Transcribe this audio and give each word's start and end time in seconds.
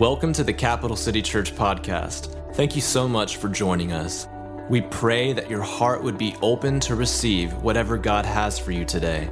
Welcome 0.00 0.32
to 0.32 0.44
the 0.44 0.54
Capital 0.54 0.96
City 0.96 1.20
Church 1.20 1.54
podcast. 1.54 2.54
Thank 2.54 2.74
you 2.74 2.80
so 2.80 3.06
much 3.06 3.36
for 3.36 3.50
joining 3.50 3.92
us. 3.92 4.26
We 4.70 4.80
pray 4.80 5.34
that 5.34 5.50
your 5.50 5.60
heart 5.60 6.02
would 6.02 6.16
be 6.16 6.34
open 6.40 6.80
to 6.80 6.94
receive 6.94 7.52
whatever 7.62 7.98
God 7.98 8.24
has 8.24 8.58
for 8.58 8.72
you 8.72 8.86
today. 8.86 9.28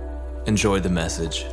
Enjoy 0.47 0.79
the 0.79 0.91
message. 0.91 1.47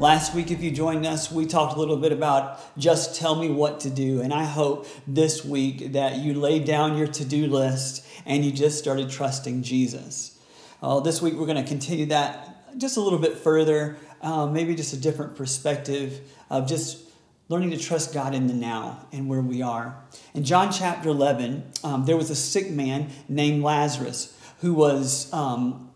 Last 0.00 0.34
week, 0.34 0.50
if 0.50 0.60
you 0.60 0.72
joined 0.72 1.06
us, 1.06 1.30
we 1.30 1.46
talked 1.46 1.76
a 1.76 1.78
little 1.78 1.98
bit 1.98 2.10
about 2.10 2.58
just 2.76 3.14
tell 3.14 3.36
me 3.36 3.48
what 3.48 3.78
to 3.82 3.90
do. 3.90 4.22
And 4.22 4.34
I 4.34 4.42
hope 4.42 4.88
this 5.06 5.44
week 5.44 5.92
that 5.92 6.16
you 6.16 6.34
laid 6.34 6.64
down 6.64 6.98
your 6.98 7.06
to 7.06 7.24
do 7.24 7.46
list 7.46 8.04
and 8.26 8.44
you 8.44 8.50
just 8.50 8.76
started 8.76 9.08
trusting 9.08 9.62
Jesus. 9.62 10.36
Uh, 10.82 10.98
this 10.98 11.22
week, 11.22 11.34
we're 11.34 11.46
going 11.46 11.62
to 11.62 11.68
continue 11.68 12.06
that 12.06 12.76
just 12.76 12.96
a 12.96 13.00
little 13.00 13.20
bit 13.20 13.38
further, 13.38 13.98
uh, 14.20 14.46
maybe 14.46 14.74
just 14.74 14.94
a 14.94 15.00
different 15.00 15.36
perspective 15.36 16.22
of 16.50 16.66
just 16.66 17.11
learning 17.52 17.70
to 17.70 17.76
trust 17.76 18.14
God 18.14 18.34
in 18.34 18.46
the 18.46 18.54
now 18.54 19.06
and 19.12 19.28
where 19.28 19.42
we 19.42 19.60
are. 19.60 19.94
In 20.32 20.42
John 20.42 20.72
chapter 20.72 21.10
11, 21.10 21.62
um, 21.84 22.06
there 22.06 22.16
was 22.16 22.30
a 22.30 22.34
sick 22.34 22.70
man 22.70 23.10
named 23.28 23.62
Lazarus 23.62 24.34
who 24.60 24.72
was, 24.72 25.30
um, 25.34 25.90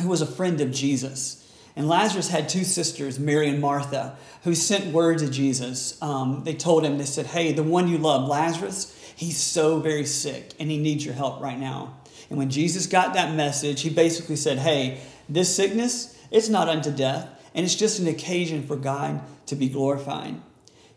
who 0.00 0.08
was 0.08 0.22
a 0.22 0.26
friend 0.26 0.58
of 0.62 0.70
Jesus. 0.70 1.46
And 1.76 1.86
Lazarus 1.86 2.30
had 2.30 2.48
two 2.48 2.64
sisters, 2.64 3.18
Mary 3.18 3.46
and 3.50 3.60
Martha, 3.60 4.16
who 4.44 4.54
sent 4.54 4.86
word 4.94 5.18
to 5.18 5.28
Jesus. 5.28 6.00
Um, 6.00 6.44
they 6.44 6.54
told 6.54 6.82
him, 6.82 6.96
they 6.96 7.04
said, 7.04 7.26
Hey, 7.26 7.52
the 7.52 7.62
one 7.62 7.88
you 7.88 7.98
love, 7.98 8.26
Lazarus, 8.26 9.12
he's 9.14 9.36
so 9.36 9.80
very 9.80 10.06
sick 10.06 10.54
and 10.58 10.70
he 10.70 10.78
needs 10.78 11.04
your 11.04 11.14
help 11.14 11.42
right 11.42 11.58
now. 11.58 11.94
And 12.30 12.38
when 12.38 12.48
Jesus 12.48 12.86
got 12.86 13.12
that 13.12 13.34
message, 13.34 13.82
he 13.82 13.90
basically 13.90 14.36
said, 14.36 14.56
Hey, 14.56 15.02
this 15.28 15.54
sickness, 15.54 16.18
it's 16.30 16.48
not 16.48 16.70
unto 16.70 16.90
death, 16.90 17.28
and 17.54 17.66
it's 17.66 17.74
just 17.74 17.98
an 17.98 18.08
occasion 18.08 18.66
for 18.66 18.76
God 18.76 19.20
to 19.44 19.56
be 19.56 19.68
glorified. 19.68 20.40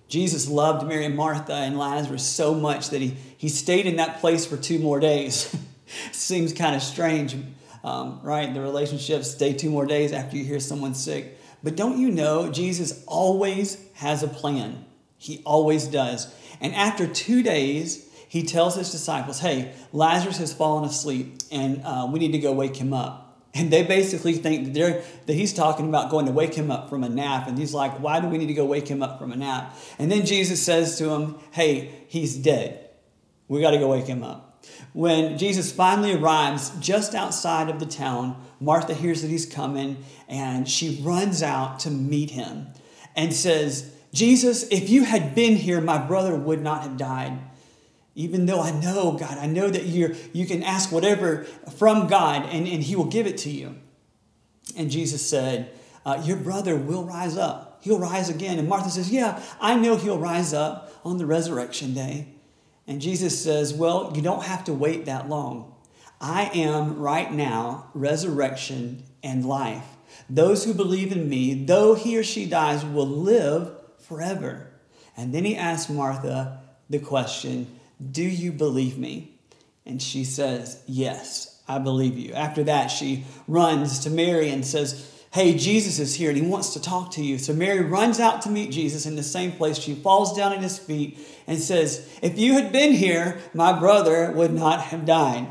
Jesus 0.10 0.50
loved 0.50 0.88
Mary 0.88 1.06
and 1.06 1.16
Martha 1.16 1.54
and 1.54 1.78
Lazarus 1.78 2.26
so 2.26 2.56
much 2.56 2.90
that 2.90 3.00
he, 3.00 3.16
he 3.38 3.48
stayed 3.48 3.86
in 3.86 3.98
that 3.98 4.20
place 4.20 4.46
for 4.46 4.58
two 4.58 4.80
more 4.80 5.00
days. 5.00 5.56
Seems 6.12 6.52
kind 6.52 6.76
of 6.76 6.82
strange, 6.82 7.38
um, 7.84 8.20
right? 8.24 8.52
The 8.52 8.60
relationship 8.60 9.24
stay 9.24 9.54
two 9.54 9.70
more 9.70 9.86
days 9.86 10.12
after 10.12 10.36
you 10.36 10.44
hear 10.44 10.60
someone's 10.60 11.02
sick. 11.02 11.38
But 11.64 11.76
don't 11.76 12.00
you 12.00 12.10
know, 12.10 12.52
Jesus 12.52 13.04
always 13.06 13.84
has 13.96 14.24
a 14.24 14.28
plan. 14.28 14.84
He 15.18 15.44
always 15.46 15.86
does. 15.86 16.34
And 16.60 16.74
after 16.74 17.06
two 17.06 17.44
days, 17.44 18.10
he 18.28 18.44
tells 18.44 18.76
his 18.76 18.92
disciples, 18.92 19.40
Hey, 19.40 19.74
Lazarus 19.94 20.38
has 20.38 20.54
fallen 20.54 20.86
asleep 20.86 21.36
and 21.52 21.82
uh, 21.84 22.08
we 22.12 22.20
need 22.20 22.32
to 22.32 22.40
go 22.40 22.52
wake 22.52 22.78
him 22.78 22.94
up. 22.94 23.29
And 23.60 23.72
they 23.72 23.84
basically 23.84 24.34
think 24.34 24.66
that, 24.66 24.74
they're, 24.74 25.04
that 25.26 25.34
he's 25.34 25.54
talking 25.54 25.90
about 25.90 26.10
going 26.10 26.28
to 26.28 26.32
wake 26.32 26.54
him 26.54 26.72
up 26.72 26.90
from 26.90 27.04
a 27.04 27.10
nap. 27.10 27.46
And 27.46 27.58
he's 27.58 27.74
like, 27.74 28.00
Why 28.00 28.22
do 28.22 28.28
we 28.28 28.38
need 28.38 28.48
to 28.48 28.54
go 28.54 28.64
wake 28.64 28.88
him 28.88 29.04
up 29.04 29.20
from 29.20 29.34
a 29.34 29.36
nap? 29.36 29.76
And 29.98 30.10
then 30.10 30.26
Jesus 30.26 30.64
says 30.64 30.98
to 31.00 31.10
him, 31.10 31.36
Hey, 31.52 32.06
he's 32.08 32.38
dead. 32.38 32.90
We 33.50 33.60
got 33.60 33.72
to 33.72 33.78
go 33.78 33.90
wake 33.90 34.06
him 34.06 34.24
up. 34.24 34.66
When 34.94 35.38
Jesus 35.38 35.74
finally 35.74 36.14
arrives 36.14 36.72
just 36.80 37.14
outside 37.14 37.70
of 37.70 37.80
the 37.82 37.86
town, 37.86 38.42
Martha 38.62 38.94
hears 38.94 39.24
that 39.24 39.28
he's 39.28 39.46
coming 39.46 39.98
and 40.30 40.70
she 40.70 41.02
runs 41.02 41.44
out 41.44 41.80
to 41.82 41.92
meet 41.92 42.32
him 42.32 42.68
and 43.14 43.34
says, 43.34 43.94
Jesus, 44.14 44.64
if 44.70 44.90
you 44.90 45.04
had 45.04 45.36
been 45.36 45.58
here, 45.58 45.82
my 45.82 45.98
brother 45.98 46.36
would 46.36 46.62
not 46.62 46.84
have 46.84 46.96
died 46.96 47.40
even 48.20 48.48
though 48.48 48.60
I 48.60 48.72
know, 48.72 49.14
God, 49.14 49.38
I 49.38 49.46
know 49.46 49.70
that 49.70 49.86
you 49.86 50.14
you 50.34 50.46
can 50.46 50.62
ask 50.62 50.92
whatever 50.92 51.46
from 51.78 52.08
God 52.08 52.44
and, 52.52 52.68
and 52.68 52.84
He 52.84 52.98
will 52.98 53.06
give 53.06 53.26
it 53.26 53.38
to 53.40 53.50
you. 53.50 53.76
And 54.76 54.92
Jesus 54.92 55.26
said, 55.26 55.72
uh, 56.06 56.22
Your 56.26 56.36
brother 56.36 56.76
will 56.76 57.06
rise 57.06 57.38
up. 57.38 57.80
He'll 57.82 57.98
rise 57.98 58.30
again. 58.30 58.60
And 58.60 58.68
Martha 58.68 58.90
says, 58.90 59.10
Yeah, 59.10 59.42
I 59.62 59.76
know 59.76 59.96
he'll 59.96 60.20
rise 60.20 60.54
up 60.54 60.92
on 61.06 61.18
the 61.18 61.26
resurrection 61.26 61.94
day. 61.94 62.28
And 62.86 63.00
Jesus 63.00 63.42
says, 63.42 63.74
Well, 63.74 64.12
you 64.14 64.22
don't 64.22 64.44
have 64.44 64.66
to 64.66 64.74
wait 64.74 65.06
that 65.06 65.30
long. 65.30 65.74
I 66.20 66.52
am 66.54 67.00
right 67.00 67.32
now 67.32 67.90
resurrection 67.94 69.04
and 69.24 69.46
life. 69.46 69.86
Those 70.30 70.66
who 70.66 70.74
believe 70.74 71.14
in 71.14 71.30
me, 71.30 71.54
though 71.54 71.96
he 71.96 72.18
or 72.18 72.24
she 72.24 72.46
dies, 72.46 72.84
will 72.84 73.08
live 73.08 73.72
forever. 74.00 74.72
And 75.16 75.34
then 75.34 75.46
he 75.46 75.56
asked 75.56 75.90
Martha 75.90 76.62
the 76.90 77.00
question, 77.00 77.79
do 78.12 78.24
you 78.24 78.52
believe 78.52 78.98
me? 78.98 79.40
And 79.86 80.02
she 80.02 80.24
says, 80.24 80.82
Yes, 80.88 81.62
I 81.68 81.80
believe 81.80 82.18
you. 82.18 82.34
After 82.34 82.64
that, 82.66 82.88
she 82.88 83.26
runs 83.48 84.00
to 84.00 84.10
Mary 84.10 84.50
and 84.50 84.66
says, 84.66 85.16
Hey, 85.32 85.56
Jesus 85.56 86.00
is 86.00 86.16
here 86.16 86.30
and 86.30 86.38
he 86.38 86.48
wants 86.48 86.74
to 86.74 86.82
talk 86.82 87.12
to 87.12 87.24
you. 87.24 87.38
So 87.38 87.54
Mary 87.54 87.82
runs 87.82 88.20
out 88.20 88.42
to 88.44 88.50
meet 88.50 88.72
Jesus 88.72 89.06
in 89.06 89.16
the 89.16 89.24
same 89.24 89.52
place. 89.52 89.78
She 89.78 89.94
falls 89.94 90.36
down 90.36 90.54
at 90.54 90.62
his 90.62 90.80
feet 90.80 91.20
and 91.46 91.60
says, 91.60 92.18
If 92.22 92.40
you 92.40 92.54
had 92.54 92.72
been 92.72 92.94
here, 92.94 93.40
my 93.54 93.78
brother 93.78 94.32
would 94.32 94.54
not 94.54 94.82
have 94.82 95.06
died. 95.06 95.48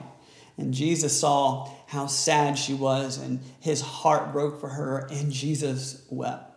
And 0.57 0.75
Jesus 0.75 1.19
saw 1.19 1.71
how 1.87 2.07
sad 2.07 2.59
she 2.59 2.75
was, 2.75 3.17
and 3.17 3.41
his 3.61 3.81
heart 3.81 4.33
broke 4.33 4.61
for 4.61 4.69
her, 4.69 5.09
and 5.11 5.33
Jesus 5.33 6.05
wept. 6.11 6.48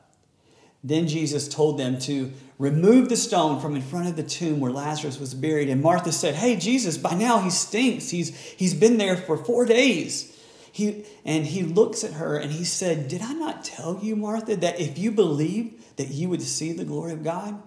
Then 0.84 1.08
Jesus 1.08 1.48
told 1.48 1.78
them 1.78 2.00
to 2.00 2.32
remove 2.58 3.10
the 3.10 3.18
stone 3.18 3.60
from 3.60 3.76
in 3.76 3.82
front 3.82 4.08
of 4.08 4.16
the 4.16 4.24
tomb 4.24 4.60
where 4.60 4.72
Lazarus 4.72 5.20
was 5.20 5.34
buried. 5.34 5.70
And 5.70 5.82
Martha 5.82 6.12
said, 6.12 6.36
Hey, 6.36 6.56
Jesus, 6.56 6.98
by 6.98 7.14
now 7.14 7.40
he 7.40 7.50
stinks. 7.50 8.10
He's, 8.10 8.36
he's 8.36 8.74
been 8.74 8.98
there 8.98 9.18
for 9.18 9.38
four 9.38 9.66
days. 9.66 10.38
He, 10.72 11.06
and 11.26 11.46
he 11.46 11.64
looks 11.64 12.04
at 12.04 12.14
her 12.14 12.38
and 12.38 12.52
he 12.52 12.64
said, 12.64 13.08
Did 13.08 13.22
I 13.22 13.34
not 13.34 13.64
tell 13.64 14.00
you, 14.02 14.16
Martha, 14.16 14.56
that 14.56 14.80
if 14.80 14.98
you 14.98 15.12
believe 15.12 15.96
that 15.98 16.10
you 16.10 16.30
would 16.30 16.42
see 16.42 16.72
the 16.72 16.86
glory 16.86 17.14
of 17.14 17.24
God? 17.24 17.62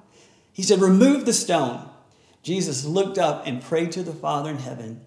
He 0.53 0.63
said, 0.63 0.81
Remove 0.81 1.27
the 1.27 1.33
stone. 1.33 1.89
Jesus 2.43 2.85
looked 2.85 3.19
up 3.19 3.47
and 3.47 3.63
prayed 3.63 3.93
to 3.93 4.03
the 4.03 4.13
Father 4.13 4.51
in 4.51 4.59
heaven. 4.59 5.01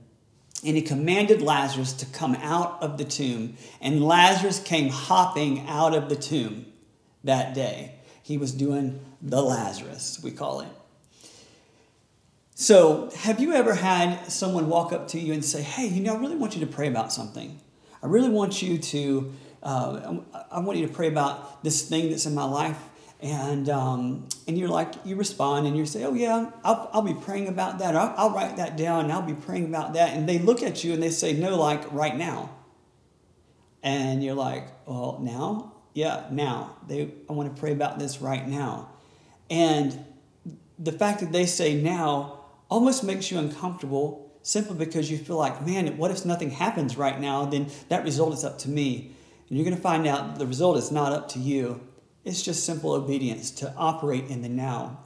And 0.66 0.76
he 0.76 0.82
commanded 0.82 1.42
Lazarus 1.42 1.94
to 1.94 2.06
come 2.08 2.36
out 2.36 2.82
of 2.82 2.98
the 2.98 3.06
tomb. 3.06 3.58
And 3.80 4.04
Lazarus 4.04 4.60
came 4.60 4.90
hopping 4.90 5.68
out 5.68 5.94
of 5.94 6.10
the 6.10 6.16
tomb 6.16 6.66
that 7.24 7.54
day. 7.54 7.97
He 8.28 8.38
was 8.38 8.52
doing 8.52 9.00
the 9.22 9.42
Lazarus, 9.42 10.20
we 10.22 10.32
call 10.32 10.60
it. 10.60 10.68
So, 12.56 13.10
have 13.16 13.40
you 13.40 13.54
ever 13.54 13.74
had 13.74 14.30
someone 14.30 14.68
walk 14.68 14.92
up 14.92 15.08
to 15.10 15.20
you 15.20 15.32
and 15.32 15.46
say, 15.46 15.62
Hey, 15.62 15.88
you 15.88 16.04
know, 16.04 16.14
I 16.14 16.20
really 16.20 16.36
want 16.36 16.54
you 16.54 16.60
to 16.66 16.70
pray 16.70 16.90
about 16.90 17.14
something? 17.14 17.58
I 18.04 18.08
really 18.08 18.28
want 18.28 18.62
you 18.62 18.80
to, 18.80 19.34
uh, 19.64 20.18
I 20.52 20.60
want 20.60 20.78
you 20.78 20.86
to 20.86 20.92
pray 20.92 21.08
about 21.08 21.64
this 21.64 21.88
thing 21.88 22.10
that's 22.10 22.26
in 22.26 22.36
my 22.36 22.44
life. 22.44 22.78
And, 23.22 23.70
um, 23.70 24.28
and 24.46 24.58
you're 24.58 24.68
like, 24.68 24.96
you 25.06 25.16
respond 25.16 25.66
and 25.66 25.78
you 25.78 25.86
say, 25.86 26.04
Oh, 26.04 26.14
yeah, 26.14 26.52
I'll, 26.66 26.90
I'll 26.92 27.02
be 27.04 27.14
praying 27.14 27.48
about 27.48 27.80
that. 27.80 27.96
I'll, 27.96 28.14
I'll 28.18 28.32
write 28.32 28.58
that 28.58 28.76
down 28.76 29.06
and 29.06 29.14
I'll 29.14 29.22
be 29.22 29.36
praying 29.36 29.68
about 29.68 29.94
that. 29.94 30.18
And 30.18 30.28
they 30.28 30.38
look 30.38 30.62
at 30.62 30.84
you 30.84 30.92
and 30.92 31.02
they 31.02 31.12
say, 31.12 31.32
No, 31.32 31.56
like 31.56 31.94
right 31.94 32.18
now. 32.18 32.50
And 33.84 34.22
you're 34.22 34.36
like, 34.36 34.68
Well, 34.86 35.18
now? 35.22 35.72
Yeah, 35.98 36.26
now. 36.30 36.76
They, 36.88 37.10
I 37.28 37.34
want 37.34 37.56
to 37.56 37.60
pray 37.60 37.72
about 37.72 37.98
this 37.98 38.22
right 38.22 38.48
now. 38.48 38.92
And 39.50 40.06
the 40.78 40.92
fact 40.92 41.22
that 41.22 41.32
they 41.32 41.48
say 41.48 41.74
now 41.74 42.42
almost 42.70 43.04
makes 43.04 43.32
you 43.32 43.40
uncomfortable 43.40 44.32
simply 44.44 44.76
because 44.76 45.10
you 45.10 45.18
feel 45.18 45.38
like, 45.38 45.66
man, 45.66 45.98
what 45.98 46.12
if 46.12 46.24
nothing 46.24 46.52
happens 46.52 46.98
right 46.98 47.20
now? 47.20 47.46
Then 47.46 47.72
that 47.90 48.04
result 48.04 48.36
is 48.36 48.46
up 48.46 48.60
to 48.60 48.70
me. 48.70 49.12
And 49.50 49.58
you're 49.58 49.66
going 49.66 49.76
to 49.76 49.82
find 49.82 50.06
out 50.06 50.38
the 50.38 50.46
result 50.46 50.78
is 50.78 50.92
not 50.92 51.14
up 51.14 51.30
to 51.30 51.40
you. 51.40 51.82
It's 52.24 52.44
just 52.44 52.64
simple 52.64 52.92
obedience 52.92 53.50
to 53.50 53.74
operate 53.76 54.26
in 54.28 54.44
the 54.44 54.50
now. 54.50 55.00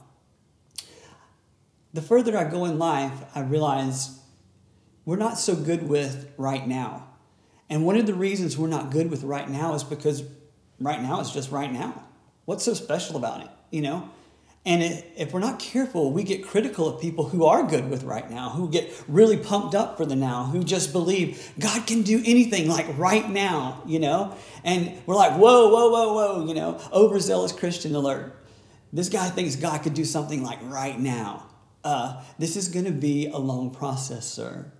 The 1.94 2.02
further 2.02 2.36
I 2.36 2.44
go 2.44 2.66
in 2.66 2.78
life, 2.78 3.24
I 3.34 3.40
realize 3.40 4.20
we're 5.06 5.16
not 5.16 5.38
so 5.38 5.56
good 5.56 5.88
with 5.88 6.30
right 6.36 6.68
now. 6.68 7.08
And 7.70 7.86
one 7.86 7.96
of 7.96 8.04
the 8.04 8.12
reasons 8.12 8.58
we're 8.58 8.68
not 8.68 8.90
good 8.90 9.10
with 9.10 9.22
right 9.22 9.48
now 9.48 9.72
is 9.72 9.84
because 9.84 10.22
right 10.84 11.02
now 11.02 11.20
is 11.20 11.30
just 11.30 11.50
right 11.50 11.72
now. 11.72 12.04
What's 12.44 12.64
so 12.64 12.74
special 12.74 13.16
about 13.16 13.42
it, 13.42 13.48
you 13.70 13.82
know? 13.82 14.10
And 14.64 14.80
it, 14.80 15.12
if 15.16 15.32
we're 15.32 15.40
not 15.40 15.58
careful, 15.58 16.12
we 16.12 16.22
get 16.22 16.44
critical 16.46 16.88
of 16.88 17.00
people 17.00 17.24
who 17.24 17.46
are 17.46 17.64
good 17.64 17.90
with 17.90 18.04
right 18.04 18.30
now, 18.30 18.50
who 18.50 18.70
get 18.70 18.92
really 19.08 19.36
pumped 19.36 19.74
up 19.74 19.96
for 19.96 20.06
the 20.06 20.14
now, 20.14 20.44
who 20.44 20.62
just 20.62 20.92
believe 20.92 21.52
God 21.58 21.84
can 21.86 22.02
do 22.02 22.22
anything 22.24 22.68
like 22.68 22.86
right 22.96 23.28
now, 23.28 23.82
you 23.86 23.98
know? 23.98 24.36
And 24.62 24.92
we're 25.04 25.16
like, 25.16 25.32
whoa, 25.32 25.68
whoa, 25.68 25.90
whoa, 25.90 26.12
whoa, 26.12 26.46
you 26.46 26.54
know, 26.54 26.80
overzealous 26.92 27.50
Christian 27.50 27.94
alert. 27.96 28.36
This 28.92 29.08
guy 29.08 29.28
thinks 29.30 29.56
God 29.56 29.82
could 29.82 29.94
do 29.94 30.04
something 30.04 30.44
like 30.44 30.58
right 30.62 30.98
now. 30.98 31.46
Uh, 31.82 32.22
this 32.38 32.56
is 32.56 32.68
going 32.68 32.84
to 32.84 32.92
be 32.92 33.26
a 33.26 33.38
long 33.38 33.72
process, 33.72 34.28
sir, 34.28 34.70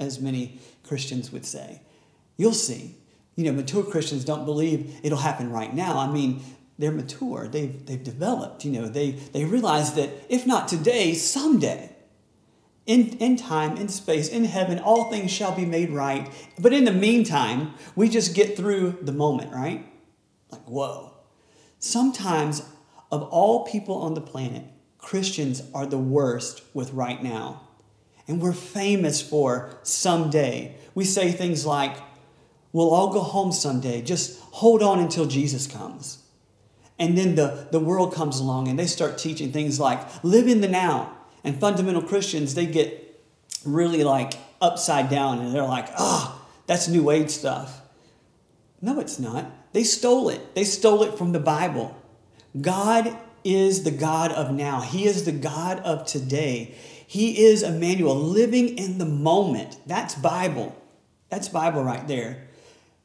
as 0.00 0.20
many 0.20 0.58
Christians 0.82 1.30
would 1.30 1.46
say. 1.46 1.80
You'll 2.36 2.54
see 2.54 2.96
you 3.38 3.44
know, 3.44 3.52
mature 3.52 3.84
Christians 3.84 4.24
don't 4.24 4.44
believe 4.44 4.98
it'll 5.04 5.18
happen 5.18 5.52
right 5.52 5.72
now. 5.72 5.96
I 5.96 6.10
mean, 6.10 6.42
they're 6.76 6.90
mature. 6.90 7.46
They've, 7.46 7.86
they've 7.86 8.02
developed, 8.02 8.64
you 8.64 8.72
know, 8.72 8.88
they, 8.88 9.12
they 9.12 9.44
realize 9.44 9.94
that 9.94 10.10
if 10.28 10.44
not 10.44 10.66
today, 10.66 11.14
someday, 11.14 11.94
in, 12.84 13.10
in 13.18 13.36
time, 13.36 13.76
in 13.76 13.88
space, 13.90 14.28
in 14.28 14.44
heaven, 14.44 14.80
all 14.80 15.08
things 15.08 15.30
shall 15.30 15.54
be 15.54 15.64
made 15.64 15.90
right. 15.90 16.28
But 16.58 16.72
in 16.72 16.84
the 16.84 16.92
meantime, 16.92 17.74
we 17.94 18.08
just 18.08 18.34
get 18.34 18.56
through 18.56 18.98
the 19.02 19.12
moment, 19.12 19.52
right? 19.52 19.86
Like, 20.50 20.64
whoa. 20.64 21.14
Sometimes, 21.78 22.62
of 23.12 23.22
all 23.22 23.64
people 23.66 23.94
on 23.98 24.14
the 24.14 24.20
planet, 24.20 24.64
Christians 24.98 25.62
are 25.72 25.86
the 25.86 25.96
worst 25.96 26.62
with 26.74 26.92
right 26.92 27.22
now. 27.22 27.68
And 28.26 28.42
we're 28.42 28.52
famous 28.52 29.22
for 29.22 29.78
someday. 29.84 30.74
We 30.96 31.04
say 31.04 31.30
things 31.30 31.64
like, 31.64 31.96
we'll 32.72 32.90
all 32.90 33.12
go 33.12 33.20
home 33.20 33.52
someday. 33.52 34.02
Just 34.02 34.40
hold 34.40 34.82
on 34.82 34.98
until 34.98 35.26
Jesus 35.26 35.66
comes. 35.66 36.22
And 36.98 37.16
then 37.16 37.36
the, 37.36 37.68
the 37.70 37.80
world 37.80 38.12
comes 38.12 38.40
along 38.40 38.68
and 38.68 38.78
they 38.78 38.86
start 38.86 39.18
teaching 39.18 39.52
things 39.52 39.78
like 39.78 40.00
live 40.24 40.48
in 40.48 40.60
the 40.60 40.68
now. 40.68 41.16
And 41.44 41.60
fundamental 41.60 42.02
Christians, 42.02 42.54
they 42.54 42.66
get 42.66 43.20
really 43.64 44.04
like 44.04 44.34
upside 44.60 45.08
down 45.08 45.38
and 45.38 45.54
they're 45.54 45.62
like, 45.62 45.88
ah, 45.96 46.34
oh, 46.34 46.48
that's 46.66 46.88
New 46.88 47.10
Age 47.10 47.30
stuff. 47.30 47.80
No, 48.80 49.00
it's 49.00 49.18
not. 49.18 49.50
They 49.72 49.84
stole 49.84 50.28
it. 50.28 50.54
They 50.54 50.64
stole 50.64 51.02
it 51.02 51.16
from 51.16 51.32
the 51.32 51.40
Bible. 51.40 51.96
God 52.60 53.16
is 53.44 53.84
the 53.84 53.90
God 53.90 54.32
of 54.32 54.50
now, 54.50 54.80
He 54.80 55.06
is 55.06 55.24
the 55.24 55.32
God 55.32 55.78
of 55.80 56.06
today. 56.06 56.74
He 57.06 57.46
is 57.46 57.62
Emmanuel, 57.62 58.14
living 58.14 58.76
in 58.76 58.98
the 58.98 59.06
moment. 59.06 59.78
That's 59.86 60.14
Bible. 60.14 60.76
That's 61.30 61.48
Bible 61.48 61.82
right 61.82 62.06
there. 62.06 62.47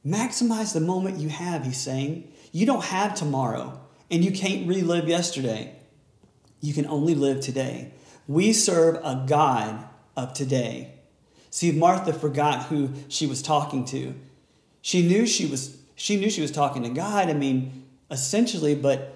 Maximize 0.05 0.73
the 0.73 0.79
moment 0.79 1.19
you 1.19 1.29
have, 1.29 1.65
he's 1.65 1.79
saying. 1.79 2.31
You 2.51 2.65
don't 2.65 2.83
have 2.83 3.15
tomorrow, 3.15 3.79
and 4.11 4.23
you 4.23 4.31
can't 4.31 4.67
relive 4.67 5.07
yesterday. 5.07 5.75
You 6.61 6.73
can 6.73 6.85
only 6.87 7.15
live 7.15 7.41
today. 7.41 7.91
We 8.27 8.53
serve 8.53 8.95
a 9.03 9.25
God 9.27 9.85
of 10.15 10.33
today. 10.33 10.93
See, 11.49 11.71
Martha 11.71 12.13
forgot 12.13 12.65
who 12.65 12.89
she 13.07 13.27
was 13.27 13.41
talking 13.41 13.85
to. 13.85 14.13
She 14.81 15.07
knew 15.07 15.25
she 15.25 15.45
was 15.45 15.77
she 15.95 16.17
knew 16.17 16.29
she 16.29 16.41
was 16.41 16.51
talking 16.51 16.83
to 16.83 16.89
God. 16.89 17.29
I 17.29 17.33
mean, 17.33 17.85
essentially, 18.09 18.75
but 18.75 19.13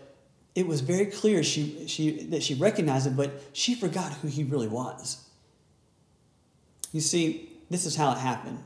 it 0.58 0.66
was 0.66 0.82
very 0.82 1.06
clear 1.06 1.44
she, 1.44 1.88
she, 1.88 2.24
that 2.26 2.42
she 2.42 2.56
recognized 2.56 3.06
him, 3.06 3.16
but 3.16 3.32
she 3.54 3.76
forgot 3.76 4.12
who 4.14 4.28
he 4.28 4.44
really 4.44 4.68
was. 4.68 5.24
You 6.92 7.02
see, 7.02 7.52
this 7.70 7.86
is 7.86 7.96
how 7.96 8.12
it 8.12 8.18
happened. 8.18 8.58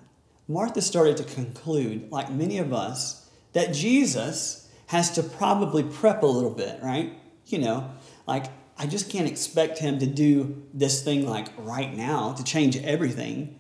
Martha 0.52 0.82
started 0.82 1.18
to 1.18 1.24
conclude, 1.24 2.12
like 2.12 2.32
many 2.32 2.58
of 2.58 2.74
us, 2.74 3.30
that 3.54 3.74
Jesus 3.74 4.70
has 4.88 5.12
to 5.12 5.24
probably 5.24 5.84
prep 5.84 6.24
a 6.24 6.28
little 6.28 6.52
bit, 6.52 6.80
right? 6.82 7.14
You 7.48 7.60
know, 7.60 7.92
like 8.28 8.46
I 8.78 8.88
just 8.88 9.10
can't 9.10 9.28
expect 9.28 9.80
him 9.80 10.00
to 10.00 10.06
do 10.06 10.64
this 10.74 11.04
thing 11.04 11.28
like 11.28 11.48
right 11.58 11.96
now 11.96 12.34
to 12.34 12.44
change 12.44 12.78
everything. 12.78 13.60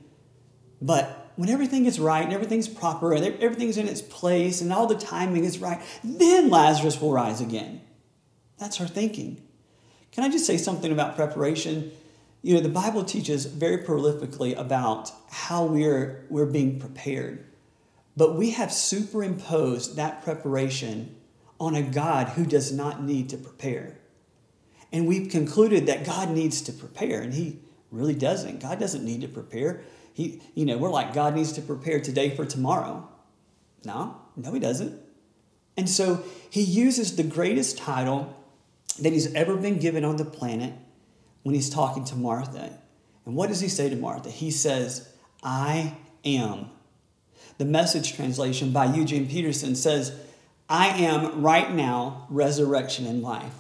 But 0.82 1.32
when 1.36 1.50
everything 1.50 1.86
is 1.86 2.00
right 2.00 2.24
and 2.24 2.34
everything's 2.34 2.68
proper 2.68 3.14
and 3.14 3.24
everything's 3.42 3.78
in 3.78 3.88
its 3.88 4.02
place 4.02 4.62
and 4.62 4.74
all 4.74 4.88
the 4.88 4.96
timing 4.96 5.46
is 5.46 5.60
right, 5.60 5.82
then 6.04 6.50
Lazarus 6.50 7.00
will 7.00 7.12
rise 7.14 7.40
again. 7.40 7.82
That's 8.58 8.78
her 8.78 8.88
thinking. 8.88 9.42
Can 10.12 10.24
I 10.24 10.30
just 10.30 10.46
say 10.46 10.58
something 10.58 10.92
about 10.92 11.16
preparation? 11.16 11.92
You 12.42 12.56
know, 12.56 12.62
the 12.62 12.70
Bible 12.70 13.04
teaches 13.04 13.46
very 13.46 13.80
prolifically 13.80 14.58
about 14.58 15.12
how 15.30 15.66
we're, 15.66 16.26
we're 16.30 16.48
being 16.48 16.80
prepared. 16.80 17.46
But 18.18 18.36
we 18.36 18.52
have 18.52 18.74
superimposed 18.74 19.96
that 19.96 20.24
preparation 20.24 21.16
on 21.60 21.76
a 21.76 21.84
God 21.84 22.30
who 22.30 22.46
does 22.46 22.72
not 22.72 23.04
need 23.04 23.30
to 23.30 23.38
prepare. 23.38 24.00
And 24.92 25.08
we've 25.08 25.30
concluded 25.30 25.86
that 25.86 26.06
God 26.06 26.32
needs 26.32 26.62
to 26.64 26.74
prepare, 26.74 27.22
and 27.22 27.34
He 27.34 27.60
really 27.92 28.16
doesn't. 28.16 28.60
God 28.60 28.80
doesn't 28.80 29.06
need 29.06 29.22
to 29.22 29.28
prepare. 29.28 29.82
He, 30.14 30.42
you 30.56 30.66
know, 30.66 30.78
we're 30.78 30.90
like, 30.90 31.14
God 31.14 31.36
needs 31.36 31.54
to 31.54 31.62
prepare 31.62 32.02
today 32.02 32.36
for 32.36 32.46
tomorrow. 32.46 33.08
No, 33.86 34.18
no, 34.36 34.52
He 34.52 34.60
doesn't. 34.60 35.00
And 35.78 35.88
so 35.88 36.24
He 36.50 36.62
uses 36.62 37.16
the 37.16 37.24
greatest 37.24 37.78
title 37.78 38.36
that 39.00 39.14
he's 39.14 39.34
ever 39.34 39.56
been 39.56 39.80
given 39.80 40.04
on 40.04 40.18
the 40.18 40.26
planet 40.26 40.74
when 41.44 41.56
he's 41.56 41.70
talking 41.70 42.06
to 42.06 42.16
Martha. 42.16 42.78
And 43.26 43.36
what 43.36 43.50
does 43.50 43.60
he 43.60 43.70
say 43.70 43.90
to 43.90 43.96
Martha? 43.96 44.30
He 44.30 44.52
says, 44.52 45.10
I 45.44 45.96
am. 46.26 46.70
The 47.58 47.66
message 47.66 48.16
translation 48.16 48.72
by 48.72 48.86
Eugene 48.86 49.28
Peterson 49.28 49.76
says, 49.76 50.18
I 50.70 50.88
am 50.88 51.42
right 51.42 51.72
now 51.74 52.26
resurrection 52.30 53.06
and 53.06 53.22
life. 53.22 53.54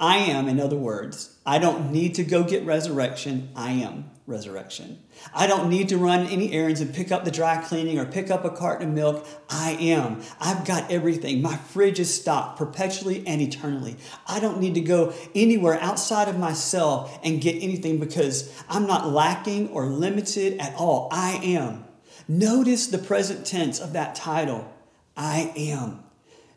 I 0.00 0.16
am, 0.16 0.48
in 0.48 0.58
other 0.58 0.76
words, 0.76 1.36
I 1.44 1.58
don't 1.58 1.92
need 1.92 2.14
to 2.14 2.24
go 2.24 2.42
get 2.42 2.64
resurrection. 2.64 3.50
I 3.54 3.72
am 3.72 4.10
resurrection. 4.26 4.98
I 5.34 5.46
don't 5.46 5.68
need 5.68 5.90
to 5.90 5.98
run 5.98 6.26
any 6.28 6.52
errands 6.52 6.80
and 6.80 6.94
pick 6.94 7.12
up 7.12 7.24
the 7.24 7.30
dry 7.30 7.60
cleaning 7.60 7.98
or 7.98 8.06
pick 8.06 8.30
up 8.30 8.44
a 8.44 8.50
carton 8.50 8.88
of 8.88 8.94
milk. 8.94 9.26
I 9.50 9.72
am. 9.72 10.22
I've 10.40 10.64
got 10.64 10.90
everything. 10.90 11.42
My 11.42 11.56
fridge 11.56 12.00
is 12.00 12.14
stocked 12.14 12.56
perpetually 12.56 13.26
and 13.26 13.42
eternally. 13.42 13.96
I 14.26 14.40
don't 14.40 14.60
need 14.60 14.74
to 14.74 14.80
go 14.80 15.12
anywhere 15.34 15.78
outside 15.82 16.28
of 16.28 16.38
myself 16.38 17.18
and 17.22 17.40
get 17.40 17.62
anything 17.62 17.98
because 17.98 18.50
I'm 18.68 18.86
not 18.86 19.08
lacking 19.10 19.68
or 19.70 19.86
limited 19.86 20.58
at 20.58 20.74
all. 20.76 21.08
I 21.10 21.40
am. 21.42 21.84
Notice 22.26 22.86
the 22.86 22.98
present 22.98 23.44
tense 23.44 23.80
of 23.80 23.92
that 23.92 24.14
title 24.14 24.72
I 25.16 25.52
am. 25.56 26.04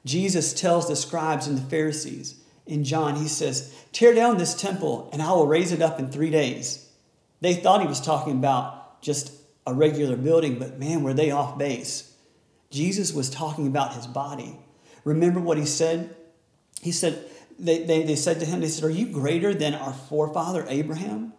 Jesus 0.05 0.53
tells 0.53 0.87
the 0.87 0.95
scribes 0.95 1.47
and 1.47 1.57
the 1.57 1.69
Pharisees, 1.69 2.35
in 2.65 2.83
John, 2.83 3.15
he 3.15 3.27
says, 3.27 3.73
Tear 3.91 4.13
down 4.13 4.37
this 4.37 4.53
temple 4.53 5.09
and 5.11 5.21
I 5.21 5.31
will 5.31 5.47
raise 5.47 5.71
it 5.71 5.81
up 5.81 5.99
in 5.99 6.09
three 6.09 6.29
days. 6.29 6.89
They 7.41 7.53
thought 7.53 7.81
he 7.81 7.87
was 7.87 8.01
talking 8.01 8.33
about 8.33 9.01
just 9.01 9.33
a 9.67 9.73
regular 9.73 10.15
building, 10.15 10.59
but 10.59 10.79
man, 10.79 11.03
were 11.03 11.13
they 11.13 11.31
off 11.31 11.57
base. 11.57 12.15
Jesus 12.69 13.13
was 13.13 13.29
talking 13.29 13.67
about 13.67 13.93
his 13.93 14.07
body. 14.07 14.57
Remember 15.03 15.39
what 15.39 15.57
he 15.57 15.65
said? 15.65 16.15
He 16.81 16.91
said, 16.91 17.23
they, 17.59 17.83
they, 17.83 18.03
they 18.03 18.15
said 18.15 18.39
to 18.39 18.45
him, 18.45 18.61
they 18.61 18.67
said, 18.67 18.83
Are 18.83 18.89
you 18.89 19.05
greater 19.07 19.53
than 19.53 19.73
our 19.73 19.93
forefather 19.93 20.65
Abraham? 20.67 21.33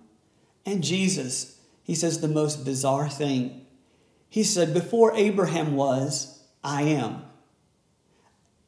And 0.64 0.84
Jesus, 0.84 1.60
he 1.82 1.94
says 1.94 2.20
the 2.20 2.28
most 2.28 2.64
bizarre 2.64 3.08
thing. 3.08 3.66
He 4.28 4.42
said, 4.42 4.72
Before 4.72 5.14
Abraham 5.14 5.74
was, 5.74 6.42
I 6.62 6.82
am. 6.82 7.24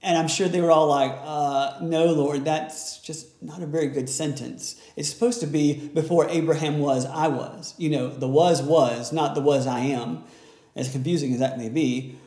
And 0.06 0.16
I'm 0.16 0.28
sure 0.28 0.46
they 0.46 0.60
were 0.60 0.70
all 0.70 0.86
like, 0.86 1.18
uh, 1.20 1.78
no, 1.82 2.06
Lord, 2.12 2.44
that's 2.44 3.00
just 3.00 3.42
not 3.42 3.60
a 3.60 3.66
very 3.66 3.88
good 3.88 4.08
sentence. 4.08 4.80
It's 4.94 5.10
supposed 5.10 5.40
to 5.40 5.48
be 5.48 5.88
before 5.88 6.30
Abraham 6.30 6.78
was, 6.78 7.04
I 7.04 7.26
was. 7.26 7.74
You 7.76 7.90
know, 7.90 8.08
the 8.10 8.28
was 8.28 8.62
was, 8.62 9.12
not 9.12 9.34
the 9.34 9.40
was 9.40 9.66
I 9.66 9.80
am, 9.80 10.22
as 10.76 10.92
confusing 10.92 11.32
as 11.32 11.40
that 11.40 11.58
may 11.58 11.68
be. 11.68 12.20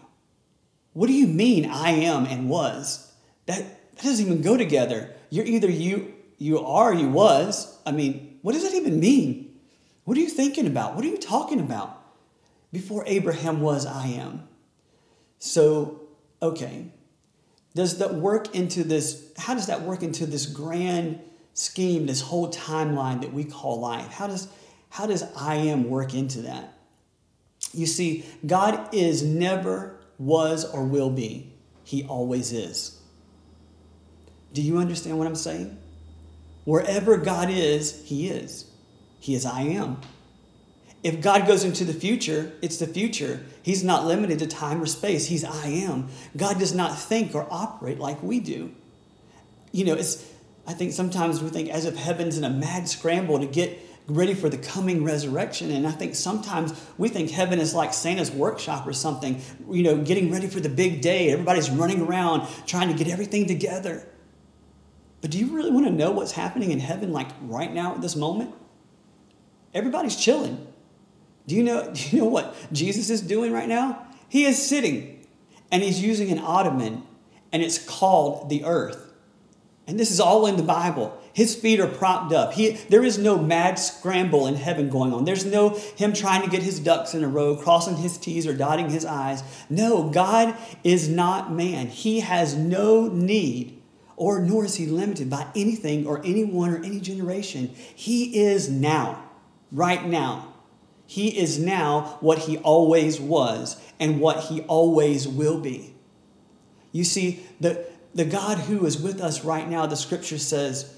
What 0.91 1.07
do 1.07 1.13
you 1.13 1.25
mean 1.25 1.69
I 1.69 1.91
am 1.91 2.25
and 2.25 2.49
was? 2.49 3.13
That, 3.45 3.59
that 3.95 4.03
doesn't 4.03 4.25
even 4.25 4.41
go 4.41 4.57
together. 4.57 5.15
You're 5.29 5.45
either 5.45 5.71
you 5.71 6.13
you 6.37 6.59
are 6.59 6.93
you 6.93 7.07
was. 7.07 7.79
I 7.85 7.93
mean, 7.93 8.39
what 8.41 8.55
does 8.55 8.63
that 8.63 8.73
even 8.73 8.99
mean? 8.99 9.57
What 10.03 10.17
are 10.17 10.21
you 10.21 10.29
thinking 10.29 10.67
about? 10.67 10.95
What 10.95 11.05
are 11.05 11.09
you 11.09 11.17
talking 11.17 11.61
about? 11.61 11.97
Before 12.73 13.05
Abraham 13.07 13.61
was, 13.61 13.85
I 13.85 14.07
am. 14.07 14.49
So, 15.37 16.01
okay, 16.41 16.91
does 17.75 17.99
that 17.99 18.15
work 18.15 18.55
into 18.55 18.83
this? 18.83 19.31
How 19.37 19.53
does 19.53 19.67
that 19.67 19.81
work 19.81 20.03
into 20.03 20.25
this 20.25 20.45
grand 20.45 21.19
scheme, 21.53 22.05
this 22.05 22.21
whole 22.21 22.51
timeline 22.51 23.21
that 23.21 23.33
we 23.33 23.43
call 23.43 23.79
life? 23.79 24.07
How 24.07 24.27
does, 24.27 24.47
how 24.89 25.05
does 25.05 25.23
I 25.37 25.55
am 25.55 25.89
work 25.89 26.13
into 26.13 26.41
that? 26.43 26.73
You 27.73 27.85
see, 27.85 28.25
God 28.45 28.93
is 28.93 29.23
never, 29.23 29.99
was, 30.17 30.65
or 30.65 30.83
will 30.85 31.09
be. 31.09 31.53
He 31.83 32.03
always 32.03 32.51
is. 32.51 32.99
Do 34.53 34.61
you 34.61 34.77
understand 34.77 35.17
what 35.17 35.27
I'm 35.27 35.35
saying? 35.35 35.77
Wherever 36.65 37.17
God 37.17 37.49
is, 37.49 38.03
He 38.05 38.29
is. 38.29 38.65
He 39.19 39.35
is 39.35 39.45
I 39.45 39.61
am. 39.61 39.99
If 41.01 41.21
God 41.21 41.47
goes 41.47 41.63
into 41.63 41.85
the 41.85 41.93
future, 41.93 42.51
it's 42.61 42.77
the 42.77 42.87
future. 42.87 43.45
He's 43.63 43.83
not 43.83 44.05
limited 44.05 44.39
to 44.39 44.47
time 44.47 44.81
or 44.81 44.85
space. 44.85 45.27
He's 45.27 45.45
I 45.45 45.67
am. 45.67 46.09
God 46.35 46.59
does 46.59 46.73
not 46.73 46.97
think 46.97 47.33
or 47.33 47.47
operate 47.49 47.99
like 47.99 48.21
we 48.21 48.39
do. 48.39 48.71
You 49.71 49.85
know, 49.85 49.93
it's 49.93 50.29
I 50.67 50.73
think 50.73 50.91
sometimes 50.91 51.41
we 51.41 51.49
think 51.49 51.69
as 51.69 51.85
if 51.85 51.95
heaven's 51.95 52.37
in 52.37 52.43
a 52.43 52.49
mad 52.49 52.87
scramble 52.87 53.39
to 53.39 53.45
get 53.45 53.79
ready 54.07 54.33
for 54.33 54.49
the 54.49 54.57
coming 54.57 55.03
resurrection. 55.03 55.71
And 55.71 55.87
I 55.87 55.91
think 55.91 56.15
sometimes 56.15 56.79
we 56.97 57.09
think 57.09 57.29
heaven 57.29 57.59
is 57.59 57.73
like 57.73 57.93
Santa's 57.93 58.31
workshop 58.31 58.85
or 58.85 58.93
something, 58.93 59.41
you 59.69 59.83
know, 59.83 59.97
getting 59.97 60.31
ready 60.31 60.47
for 60.47 60.59
the 60.59 60.69
big 60.69 61.01
day. 61.01 61.31
Everybody's 61.31 61.69
running 61.69 62.01
around 62.01 62.47
trying 62.65 62.89
to 62.89 62.93
get 62.93 63.07
everything 63.07 63.47
together. 63.47 64.07
But 65.21 65.31
do 65.31 65.37
you 65.37 65.47
really 65.55 65.71
want 65.71 65.85
to 65.85 65.91
know 65.91 66.11
what's 66.11 66.31
happening 66.31 66.71
in 66.71 66.79
heaven 66.79 67.11
like 67.11 67.29
right 67.41 67.71
now 67.71 67.95
at 67.95 68.01
this 68.01 68.15
moment? 68.15 68.53
Everybody's 69.73 70.15
chilling. 70.15 70.65
Do 71.49 71.55
you 71.55 71.63
know, 71.63 71.91
do 71.93 72.01
you 72.09 72.19
know 72.19 72.29
what 72.29 72.55
Jesus 72.71 73.09
is 73.09 73.21
doing 73.21 73.51
right 73.51 73.67
now? 73.67 74.07
He 74.29 74.45
is 74.45 74.63
sitting 74.63 75.25
and 75.71 75.83
he's 75.83 76.01
using 76.01 76.31
an 76.31 76.39
ottoman 76.39 77.03
and 77.51 77.61
it's 77.61 77.83
called 77.83 78.49
the 78.49 78.63
earth. 78.63 79.07
And 79.87 79.99
this 79.99 80.11
is 80.11 80.19
all 80.19 80.45
in 80.45 80.55
the 80.55 80.63
Bible. 80.63 81.19
His 81.33 81.55
feet 81.55 81.79
are 81.79 81.87
propped 81.87 82.31
up. 82.31 82.53
He, 82.53 82.71
there 82.89 83.03
is 83.03 83.17
no 83.17 83.39
mad 83.39 83.79
scramble 83.79 84.45
in 84.45 84.53
heaven 84.53 84.87
going 84.87 85.13
on. 85.13 85.25
There's 85.25 85.45
no 85.45 85.69
him 85.69 86.13
trying 86.13 86.43
to 86.43 86.49
get 86.49 86.61
his 86.61 86.79
ducks 86.79 87.15
in 87.15 87.23
a 87.23 87.27
row, 87.27 87.55
crossing 87.55 87.97
his 87.97 88.19
T's 88.19 88.45
or 88.45 88.53
dotting 88.53 88.91
his 88.91 89.03
I's. 89.03 89.41
No, 89.67 90.07
God 90.09 90.55
is 90.83 91.09
not 91.09 91.51
man. 91.51 91.87
He 91.87 92.19
has 92.19 92.55
no 92.55 93.07
need 93.07 93.81
or 94.15 94.39
nor 94.41 94.65
is 94.65 94.75
he 94.75 94.85
limited 94.85 95.29
by 95.29 95.47
anything 95.55 96.05
or 96.05 96.23
anyone 96.23 96.69
or 96.69 96.83
any 96.83 96.99
generation. 96.99 97.69
He 97.95 98.43
is 98.43 98.69
now, 98.69 99.23
right 99.71 100.05
now. 100.05 100.48
He 101.09 101.39
is 101.39 101.57
now 101.57 102.19
what 102.19 102.37
he 102.37 102.59
always 102.59 103.19
was 103.19 103.81
and 103.99 104.21
what 104.21 104.43
he 104.43 104.61
always 104.61 105.27
will 105.27 105.59
be. 105.59 105.95
You 106.91 107.03
see, 107.03 107.43
the, 107.59 107.83
the 108.13 108.25
God 108.25 108.59
who 108.59 108.85
is 108.85 109.01
with 109.01 109.19
us 109.19 109.43
right 109.43 109.67
now, 109.67 109.87
the 109.87 109.95
scripture 109.95 110.37
says, 110.37 110.95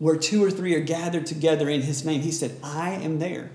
where 0.00 0.16
two 0.16 0.42
or 0.42 0.50
three 0.50 0.74
are 0.74 0.80
gathered 0.80 1.26
together 1.26 1.68
in 1.68 1.82
his 1.82 2.04
name, 2.04 2.22
he 2.22 2.32
said, 2.32 2.58
I 2.60 2.94
am 2.94 3.20
there. 3.20 3.52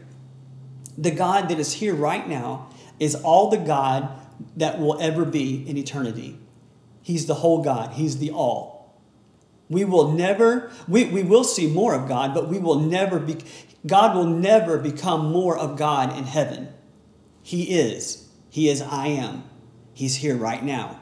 The 0.98 1.12
God 1.12 1.50
that 1.50 1.60
is 1.60 1.74
here 1.74 1.94
right 1.94 2.26
now 2.26 2.70
is 2.98 3.14
all 3.16 3.50
the 3.50 3.58
God 3.58 4.18
that 4.56 4.80
will 4.80 4.98
ever 5.02 5.26
be 5.26 5.68
in 5.68 5.78
eternity. 5.78 6.38
He's 7.02 7.26
the 7.26 7.36
whole 7.36 7.62
God, 7.62 7.96
He's 7.96 8.20
the 8.20 8.32
all. 8.32 8.81
We 9.72 9.86
will 9.86 10.12
never, 10.12 10.70
we, 10.86 11.06
we 11.06 11.24
will 11.24 11.46
see 11.46 11.66
more 11.66 11.96
of 11.96 12.10
God, 12.10 12.34
but 12.34 12.50
we 12.50 12.60
will 12.60 12.82
never 12.82 13.20
be, 13.20 13.38
God 13.88 14.18
will 14.18 14.26
never 14.26 14.78
become 14.78 15.32
more 15.32 15.58
of 15.58 15.78
God 15.78 16.16
in 16.18 16.26
heaven. 16.26 16.68
He 17.42 17.80
is. 17.80 18.28
He 18.50 18.68
is 18.68 18.82
I 18.82 19.08
am. 19.08 19.46
He's 19.94 20.18
here 20.18 20.36
right 20.36 20.62
now. 20.62 21.00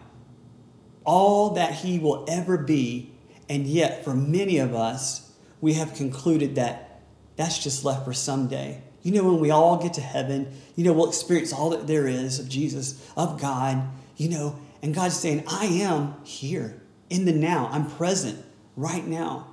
All 1.03 1.55
that 1.55 1.73
He 1.73 1.97
will 1.97 2.23
ever 2.29 2.59
be, 2.59 3.11
and 3.49 3.65
yet 3.65 4.03
for 4.03 4.13
many 4.13 4.59
of 4.59 4.75
us, 4.75 5.31
we 5.61 5.73
have 5.73 5.95
concluded 5.95 6.53
that 6.53 7.01
that's 7.37 7.57
just 7.57 7.83
left 7.83 8.05
for 8.05 8.13
someday. 8.13 8.83
You 9.01 9.13
know, 9.13 9.23
when 9.23 9.39
we 9.39 9.49
all 9.49 9.81
get 9.81 9.95
to 9.95 10.01
heaven, 10.01 10.53
you 10.75 10.83
know, 10.83 10.93
we'll 10.93 11.09
experience 11.09 11.51
all 11.51 11.71
that 11.71 11.87
there 11.87 12.05
is 12.05 12.37
of 12.37 12.47
Jesus, 12.47 13.03
of 13.17 13.41
God, 13.41 13.81
you 14.15 14.29
know, 14.29 14.59
and 14.83 14.93
God's 14.93 15.17
saying, 15.17 15.45
I 15.47 15.65
am 15.65 16.13
here 16.23 16.79
in 17.09 17.25
the 17.25 17.31
now. 17.31 17.67
I'm 17.71 17.89
present 17.89 18.45
right 18.79 19.05
now. 19.05 19.45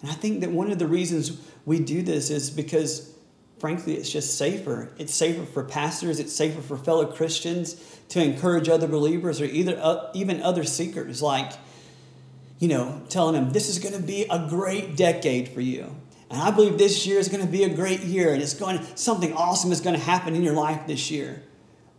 And 0.00 0.10
I 0.10 0.14
think 0.14 0.40
that 0.40 0.50
one 0.50 0.70
of 0.70 0.78
the 0.78 0.86
reasons 0.86 1.40
we 1.66 1.80
do 1.80 2.02
this 2.02 2.30
is 2.30 2.50
because, 2.50 3.12
frankly, 3.58 3.94
it's 3.94 4.10
just 4.10 4.38
safer. 4.38 4.92
It's 4.96 5.12
safer 5.12 5.44
for 5.44 5.64
pastors, 5.64 6.20
it's 6.20 6.32
safer 6.32 6.62
for 6.62 6.78
fellow 6.78 7.06
Christians 7.06 7.74
to 8.10 8.22
encourage 8.22 8.68
other 8.68 8.86
believers 8.86 9.40
or 9.40 9.44
either, 9.44 9.78
uh, 9.82 10.10
even 10.14 10.40
other 10.40 10.62
seekers, 10.62 11.20
like, 11.20 11.52
you 12.60 12.68
know, 12.68 13.02
telling 13.08 13.34
them 13.34 13.50
this 13.50 13.68
is 13.68 13.80
going 13.80 13.94
to 13.94 14.06
be 14.06 14.24
a 14.30 14.46
great 14.48 14.96
decade 14.96 15.48
for 15.48 15.60
you. 15.60 15.94
And 16.30 16.40
I 16.40 16.50
believe 16.50 16.78
this 16.78 17.06
year 17.06 17.18
is 17.18 17.28
going 17.28 17.44
to 17.44 17.50
be 17.50 17.64
a 17.64 17.74
great 17.74 18.00
year 18.00 18.32
and 18.32 18.40
it's 18.40 18.54
going 18.54 18.80
something 18.94 19.32
awesome 19.32 19.72
is 19.72 19.80
going 19.80 19.96
to 19.96 20.02
happen 20.02 20.36
in 20.36 20.42
your 20.42 20.54
life 20.54 20.86
this 20.86 21.10
year. 21.10 21.42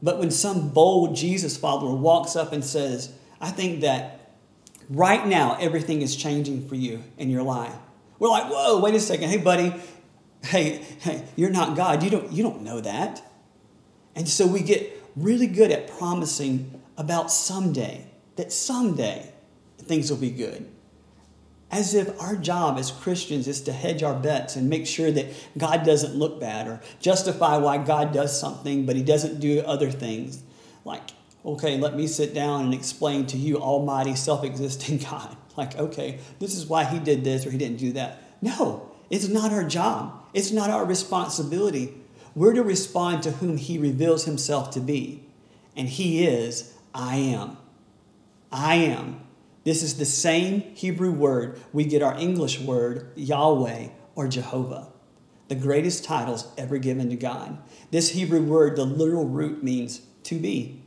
But 0.02 0.20
when 0.20 0.32
some 0.32 0.70
bold 0.70 1.16
Jesus 1.16 1.58
follower 1.58 1.96
walks 1.96 2.36
up 2.36 2.54
and 2.54 2.64
says, 2.64 3.12
I 3.42 3.50
think 3.50 3.82
that 3.82 4.19
right 4.90 5.26
now 5.26 5.58
everything 5.60 6.02
is 6.02 6.16
changing 6.16 6.68
for 6.68 6.76
you 6.76 7.04
in 7.18 7.30
your 7.30 7.44
life. 7.44 7.76
We're 8.18 8.30
like, 8.30 8.52
whoa, 8.52 8.80
wait 8.80 8.96
a 8.96 9.00
second. 9.00 9.30
Hey, 9.30 9.38
buddy, 9.38 9.74
hey, 10.44 10.84
hey, 11.00 11.26
you're 11.36 11.50
not 11.50 11.78
God. 11.78 12.04
You 12.04 12.10
don't, 12.10 12.32
you 12.32 12.44
don't 12.44 12.64
know 12.64 12.82
that. 12.82 13.24
And 14.16 14.28
so 14.28 14.46
we 14.46 14.62
get 14.62 15.02
really 15.16 15.48
good 15.48 15.72
at 15.72 15.88
promising 15.88 16.82
about 16.98 17.32
someday, 17.32 18.06
that 18.36 18.52
someday 18.52 19.32
things 19.78 20.10
will 20.10 20.18
be 20.18 20.32
good. 20.32 20.68
As 21.72 21.94
if 21.94 22.20
our 22.20 22.36
job 22.36 22.80
as 22.80 22.90
Christians 22.90 23.48
is 23.48 23.62
to 23.62 23.72
hedge 23.72 24.02
our 24.02 24.16
bets 24.16 24.56
and 24.56 24.70
make 24.70 24.88
sure 24.88 25.12
that 25.12 25.28
God 25.58 25.86
doesn't 25.86 26.16
look 26.16 26.40
bad 26.40 26.68
or 26.68 26.82
justify 27.00 27.58
why 27.58 27.78
God 27.78 28.12
does 28.12 28.38
something 28.38 28.88
but 28.88 28.96
he 28.96 29.04
doesn't 29.04 29.40
do 29.40 29.62
other 29.62 29.92
things. 29.92 30.42
Like, 30.84 31.12
okay, 31.46 31.78
let 31.78 31.96
me 31.96 32.08
sit 32.08 32.34
down 32.34 32.66
and 32.66 32.74
explain 32.74 33.26
to 33.28 33.38
you, 33.38 33.58
Almighty, 33.58 34.16
self 34.16 34.44
existing 34.44 34.98
God. 35.10 35.36
Like, 35.58 35.78
okay, 35.78 36.20
this 36.40 36.56
is 36.56 36.66
why 36.66 36.86
he 36.86 37.00
did 37.00 37.24
this 37.24 37.46
or 37.46 37.52
he 37.52 37.58
didn't 37.58 37.78
do 37.78 37.94
that. 37.94 38.24
No, 38.42 38.92
it's 39.10 39.28
not 39.28 39.52
our 39.52 39.64
job, 39.64 40.24
it's 40.34 40.52
not 40.52 40.70
our 40.70 40.86
responsibility. 40.86 41.96
We're 42.36 42.54
to 42.54 42.64
respond 42.64 43.24
to 43.24 43.32
whom 43.32 43.58
he 43.58 43.78
reveals 43.78 44.26
himself 44.26 44.70
to 44.72 44.80
be. 44.80 45.24
And 45.76 45.90
he 45.90 46.26
is, 46.26 46.74
I 46.94 47.16
am. 47.18 47.58
I 48.52 48.76
am. 48.76 49.22
This 49.64 49.84
is 49.84 49.98
the 49.98 50.06
same 50.06 50.62
Hebrew 50.76 51.12
word 51.12 51.60
we 51.74 51.86
get 51.86 52.02
our 52.02 52.18
English 52.18 52.60
word, 52.60 53.12
Yahweh 53.16 53.90
or 54.16 54.28
Jehovah, 54.28 54.90
the 55.48 55.56
greatest 55.56 56.04
titles 56.04 56.48
ever 56.58 56.78
given 56.78 57.10
to 57.10 57.16
God. 57.16 57.58
This 57.92 58.12
Hebrew 58.12 58.42
word, 58.42 58.76
the 58.76 58.86
literal 58.86 59.26
root 59.26 59.64
means 59.64 60.02
to 60.24 60.36
be. 60.36 60.82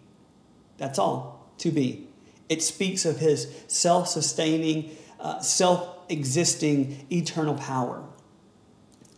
That's 0.78 0.98
all, 0.98 1.52
to 1.58 1.70
be. 1.70 2.08
It 2.48 2.62
speaks 2.62 3.04
of 3.04 3.18
his 3.18 3.64
self 3.68 4.08
sustaining, 4.08 4.96
uh, 5.20 5.40
self 5.40 5.98
existing, 6.08 7.06
eternal 7.10 7.54
power, 7.54 8.04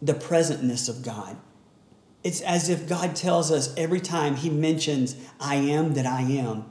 the 0.01 0.15
presentness 0.15 0.89
of 0.89 1.03
God. 1.03 1.37
It's 2.23 2.41
as 2.41 2.69
if 2.69 2.89
God 2.89 3.17
tells 3.17 3.51
us 3.51 3.75
every 3.77 4.01
time 4.01 4.37
he 4.37 4.49
mentions, 4.49 5.17
I 5.41 5.57
am 5.57 5.95
that 5.95 6.07
I 6.07 6.23
am, 6.23 6.65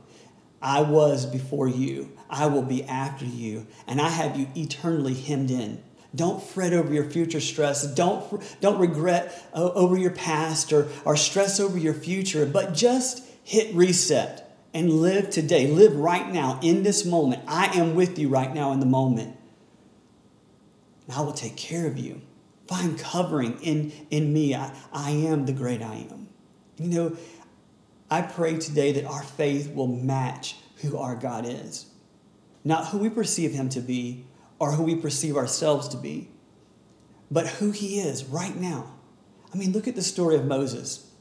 I 0.61 0.81
was 0.81 1.25
before 1.25 1.67
you. 1.67 2.11
I 2.29 2.47
will 2.47 2.63
be 2.63 2.83
after 2.85 3.25
you, 3.25 3.67
and 3.85 4.01
I 4.01 4.09
have 4.09 4.39
you 4.39 4.47
eternally 4.55 5.13
hemmed 5.13 5.51
in. 5.51 5.83
Don't 6.15 6.41
fret 6.41 6.73
over 6.73 6.91
your 6.93 7.09
future 7.09 7.39
stress. 7.39 7.85
Don't, 7.93 8.41
don't 8.61 8.79
regret 8.79 9.49
over 9.53 9.97
your 9.97 10.11
past 10.11 10.71
or, 10.71 10.87
or 11.05 11.15
stress 11.15 11.59
over 11.59 11.77
your 11.77 11.93
future, 11.93 12.45
but 12.45 12.73
just 12.73 13.23
hit 13.43 13.73
reset 13.75 14.52
and 14.73 14.89
live 14.89 15.29
today. 15.29 15.67
Live 15.67 15.95
right 15.95 16.31
now 16.31 16.59
in 16.61 16.83
this 16.83 17.05
moment. 17.05 17.43
I 17.47 17.77
am 17.77 17.95
with 17.95 18.17
you 18.17 18.29
right 18.29 18.53
now 18.53 18.71
in 18.71 18.79
the 18.79 18.85
moment. 18.85 19.35
And 21.07 21.15
I 21.15 21.21
will 21.21 21.33
take 21.33 21.55
care 21.55 21.87
of 21.87 21.97
you. 21.97 22.21
Find 22.67 22.97
covering 22.97 23.59
in, 23.61 23.91
in 24.09 24.33
me. 24.33 24.55
I, 24.55 24.73
I 24.91 25.11
am 25.11 25.45
the 25.45 25.53
great 25.53 25.81
I 25.81 26.07
am. 26.09 26.29
You 26.77 26.87
know, 26.87 27.17
I 28.09 28.21
pray 28.21 28.57
today 28.57 28.93
that 28.93 29.05
our 29.05 29.23
faith 29.23 29.73
will 29.73 29.87
match 29.87 30.55
who 30.77 30.97
our 30.97 31.15
God 31.15 31.45
is. 31.45 31.87
Not 32.63 32.87
who 32.87 32.97
we 32.99 33.09
perceive 33.09 33.51
him 33.51 33.69
to 33.69 33.81
be 33.81 34.25
or 34.59 34.71
who 34.71 34.83
we 34.83 34.95
perceive 34.95 35.35
ourselves 35.35 35.87
to 35.89 35.97
be, 35.97 36.29
but 37.29 37.47
who 37.47 37.71
he 37.71 37.99
is 37.99 38.25
right 38.25 38.55
now. 38.55 38.93
I 39.53 39.57
mean, 39.57 39.71
look 39.71 39.87
at 39.87 39.95
the 39.95 40.01
story 40.01 40.35
of 40.35 40.45
Moses. 40.45 41.11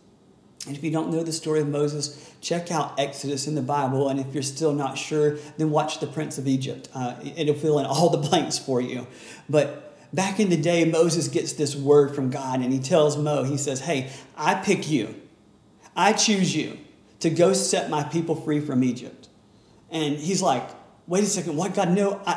And 0.67 0.77
if 0.77 0.85
you 0.85 0.91
don't 0.91 1.11
know 1.11 1.25
the 1.25 1.33
story 1.33 1.61
of 1.61 1.69
Moses, 1.69 2.33
check 2.41 2.71
out 2.71 2.99
Exodus 2.99 3.49
in 3.49 3.55
the 3.55 3.63
Bible. 3.63 4.09
And 4.09 4.21
if 4.21 4.33
you're 4.33 4.45
still 4.45 4.73
not 4.73 4.97
sure, 4.97 5.37
then 5.59 5.71
watch 5.71 5.99
The 5.99 6.07
Prince 6.07 6.39
of 6.39 6.47
Egypt. 6.47 6.89
Uh, 6.95 7.17
it'll 7.37 7.55
fill 7.55 7.79
in 7.81 7.87
all 7.87 8.11
the 8.11 8.29
blanks 8.29 8.59
for 8.59 8.81
you. 8.81 9.07
But 9.49 9.97
back 10.15 10.39
in 10.39 10.51
the 10.51 10.57
day, 10.57 10.85
Moses 10.85 11.29
gets 11.29 11.55
this 11.55 11.75
word 11.75 12.15
from 12.15 12.31
God 12.31 12.61
and 12.61 12.73
he 12.73 12.79
tells 12.79 13.17
Mo, 13.17 13.43
he 13.43 13.57
says, 13.57 13.81
Hey, 13.81 14.11
I 14.37 14.55
pick 14.55 14.89
you, 14.89 15.15
I 15.97 16.13
choose 16.13 16.55
you 16.55 16.79
to 17.21 17.31
go 17.31 17.53
set 17.53 17.91
my 17.91 18.03
people 18.03 18.35
free 18.35 18.61
from 18.61 18.83
Egypt. 18.83 19.29
And 19.91 20.17
he's 20.17 20.43
like, 20.43 20.69
wait 21.07 21.23
a 21.23 21.27
second, 21.27 21.57
what 21.57 21.75
God? 21.75 21.91
No, 21.91 22.21
I, 22.27 22.33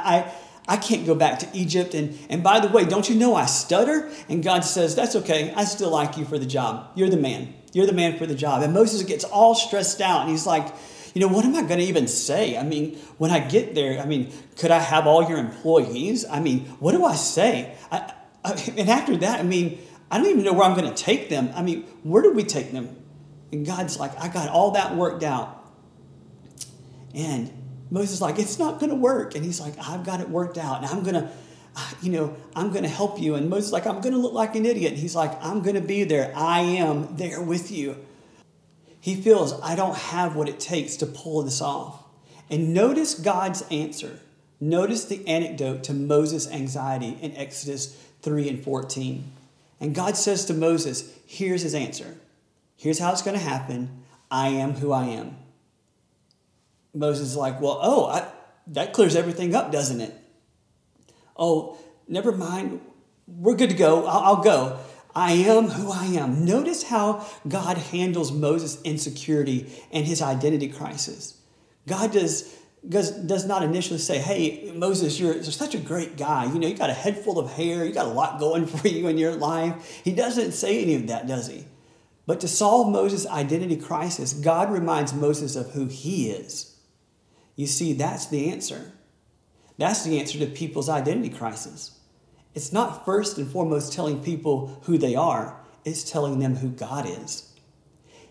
I, 0.68 0.74
I 0.74 0.78
can't 0.78 1.06
go 1.06 1.16
back 1.16 1.40
to 1.40 1.50
Egypt. 1.54 1.94
And, 1.94 2.18
and 2.30 2.44
by 2.44 2.60
the 2.60 2.68
way, 2.68 2.86
don't 2.86 3.10
you 3.10 3.16
know 3.16 3.36
I 3.36 3.46
stutter? 3.46 4.12
And 4.30 4.44
God 4.44 4.62
says, 4.62 4.96
that's 4.96 5.16
okay. 5.16 5.54
I 5.56 5.64
still 5.64 5.90
like 5.90 6.18
you 6.18 6.26
for 6.26 6.38
the 6.38 6.46
job. 6.46 6.92
You're 6.96 7.10
the 7.10 7.18
man. 7.18 7.54
You're 7.76 7.86
the 7.86 7.92
man 7.92 8.18
for 8.18 8.26
the 8.26 8.36
job. 8.36 8.64
And 8.64 8.74
Moses 8.74 9.04
gets 9.04 9.26
all 9.26 9.54
stressed 9.54 10.00
out 10.00 10.22
and 10.22 10.30
he's 10.30 10.48
like, 10.48 10.74
you 11.14 11.20
know, 11.20 11.28
what 11.28 11.44
am 11.44 11.54
I 11.58 11.62
going 11.64 11.80
to 11.80 11.86
even 11.86 12.08
say? 12.08 12.58
I 12.58 12.64
mean, 12.64 12.96
when 13.18 13.32
I 13.32 13.40
get 13.40 13.76
there, 13.76 14.00
I 14.00 14.06
mean, 14.06 14.32
could 14.58 14.72
I 14.72 14.80
have 14.80 15.06
all 15.06 15.28
your 15.28 15.38
employees? 15.38 16.24
I 16.26 16.40
mean, 16.40 16.62
what 16.80 16.94
do 16.94 17.04
I 17.04 17.16
say? 17.16 17.76
I, 17.92 18.14
I, 18.46 18.52
and 18.78 18.90
after 18.90 19.18
that, 19.18 19.42
I 19.42 19.44
mean, 19.44 19.80
I 20.10 20.18
don't 20.18 20.28
even 20.28 20.46
know 20.46 20.54
where 20.54 20.64
I'm 20.64 20.74
going 20.74 20.90
to 20.90 20.96
take 20.96 21.28
them. 21.28 21.50
I 21.54 21.64
mean, 21.64 21.82
where 22.04 22.24
do 22.24 22.32
we 22.32 22.46
take 22.46 22.72
them? 22.72 22.96
And 23.52 23.66
God's 23.66 24.00
like, 24.00 24.18
I 24.22 24.30
got 24.30 24.48
all 24.48 24.72
that 24.72 24.96
worked 24.96 25.24
out. 25.24 25.70
And 27.14 27.52
Moses 27.92 28.14
is 28.14 28.22
like, 28.22 28.40
it's 28.40 28.58
not 28.58 28.80
going 28.80 28.90
to 28.90 28.96
work. 28.96 29.36
And 29.36 29.44
he's 29.44 29.60
like, 29.60 29.74
I've 29.78 30.06
got 30.06 30.22
it 30.22 30.30
worked 30.30 30.58
out. 30.58 30.78
And 30.78 30.86
I'm 30.86 31.04
going 31.04 31.16
to, 31.16 31.30
Ah, 31.76 31.94
you 32.02 32.12
know, 32.12 32.36
I'm 32.56 32.72
going 32.72 32.84
to 32.84 32.90
help 32.90 33.20
you. 33.20 33.36
And 33.36 33.50
Moses 33.50 33.72
like, 33.72 33.86
I'm 33.86 34.02
going 34.02 34.14
to 34.14 34.20
look 34.20 34.34
like 34.34 34.56
an 34.56 34.66
idiot. 34.66 34.94
And 34.94 35.02
he's 35.02 35.16
like, 35.16 35.32
I'm 35.44 35.62
going 35.62 35.76
to 35.76 35.82
be 35.82 36.04
there. 36.04 36.32
I 36.36 36.62
am 36.62 37.18
there 37.18 37.42
with 37.42 37.72
you. 37.72 37.98
He 39.02 39.16
feels, 39.16 39.60
I 39.62 39.76
don't 39.76 39.96
have 39.96 40.36
what 40.36 40.50
it 40.50 40.60
takes 40.60 40.96
to 40.98 41.06
pull 41.06 41.44
this 41.44 41.62
off. 41.62 42.04
And 42.50 42.74
notice 42.74 43.14
God's 43.14 43.64
answer. 43.70 44.20
Notice 44.60 45.06
the 45.06 45.28
anecdote 45.28 45.84
to 45.86 45.94
Moses' 45.94 46.50
anxiety 46.50 47.18
in 47.22 47.36
Exodus 47.36 47.96
3 48.22 48.50
and 48.50 48.64
14. 48.64 49.32
And 49.80 49.94
God 49.94 50.16
says 50.16 50.46
to 50.46 50.54
Moses, 50.54 51.14
Here's 51.28 51.62
his 51.62 51.76
answer. 51.76 52.16
Here's 52.78 53.00
how 53.00 53.12
it's 53.12 53.22
going 53.22 53.38
to 53.38 53.44
happen. 53.44 54.04
I 54.32 54.50
am 54.50 54.74
who 54.74 54.92
I 54.92 55.06
am. 55.06 55.38
Moses 56.94 57.30
is 57.30 57.36
like, 57.36 57.60
well, 57.62 57.80
oh, 57.82 58.06
I, 58.06 58.28
that 58.68 58.94
clears 58.94 59.16
everything 59.16 59.54
up, 59.54 59.72
doesn't 59.72 60.02
it? 60.02 60.14
Oh, 61.36 61.78
never 62.08 62.32
mind. 62.32 62.82
We're 63.28 63.56
good 63.56 63.72
to 63.72 63.76
go. 63.76 64.06
I'll, 64.06 64.36
I'll 64.36 64.44
go. 64.44 64.80
I 65.16 65.32
am 65.32 65.68
who 65.70 65.92
I 65.92 66.06
am. 66.06 66.46
Notice 66.46 66.84
how 66.84 67.26
God 67.48 67.78
handles 67.78 68.32
Moses' 68.32 68.82
insecurity 68.84 69.72
and 69.92 70.06
his 70.06 70.22
identity 70.22 70.68
crisis. 70.68 71.40
God 71.88 72.12
does 72.12 72.54
does, 72.88 73.12
does 73.12 73.46
not 73.46 73.64
initially 73.64 74.00
say, 74.00 74.20
Hey, 74.20 74.72
Moses, 74.76 75.20
you're, 75.20 75.34
you're 75.34 75.44
such 75.44 75.76
a 75.76 75.80
great 75.80 76.18
guy. 76.18 76.46
You 76.46 76.60
know, 76.60 76.68
you 76.68 76.76
got 76.76 76.90
a 76.90 76.94
head 76.94 77.18
full 77.18 77.40
of 77.40 77.52
hair, 77.52 77.86
you 77.86 77.92
got 77.92 78.06
a 78.06 78.10
lot 78.10 78.40
going 78.40 78.66
for 78.68 78.88
you 78.88 79.08
in 79.08 79.18
your 79.18 79.36
life. 79.36 80.02
He 80.04 80.12
doesn't 80.12 80.52
say 80.52 80.82
any 80.82 80.96
of 80.96 81.08
that, 81.08 81.28
does 81.28 81.48
he? 81.48 81.66
But 82.28 82.40
to 82.42 82.48
solve 82.48 82.92
Moses' 82.92 83.28
identity 83.28 83.78
crisis, 83.78 84.34
God 84.34 84.72
reminds 84.72 85.14
Moses 85.14 85.56
of 85.56 85.72
who 85.72 85.86
he 85.86 86.30
is. 86.30 86.76
You 87.56 87.68
see, 87.68 87.94
that's 87.94 88.26
the 88.28 88.50
answer. 88.52 88.92
That's 89.78 90.04
the 90.04 90.20
answer 90.20 90.40
to 90.40 90.46
people's 90.46 90.90
identity 90.90 91.30
crisis. 91.30 92.00
It's 92.54 92.72
not 92.72 93.06
first 93.06 93.38
and 93.38 93.50
foremost 93.50 93.92
telling 93.92 94.24
people 94.24 94.80
who 94.84 94.98
they 94.98 95.16
are, 95.16 95.60
it's 95.84 96.10
telling 96.10 96.40
them 96.40 96.56
who 96.58 96.70
God 96.70 97.06
is. 97.08 97.52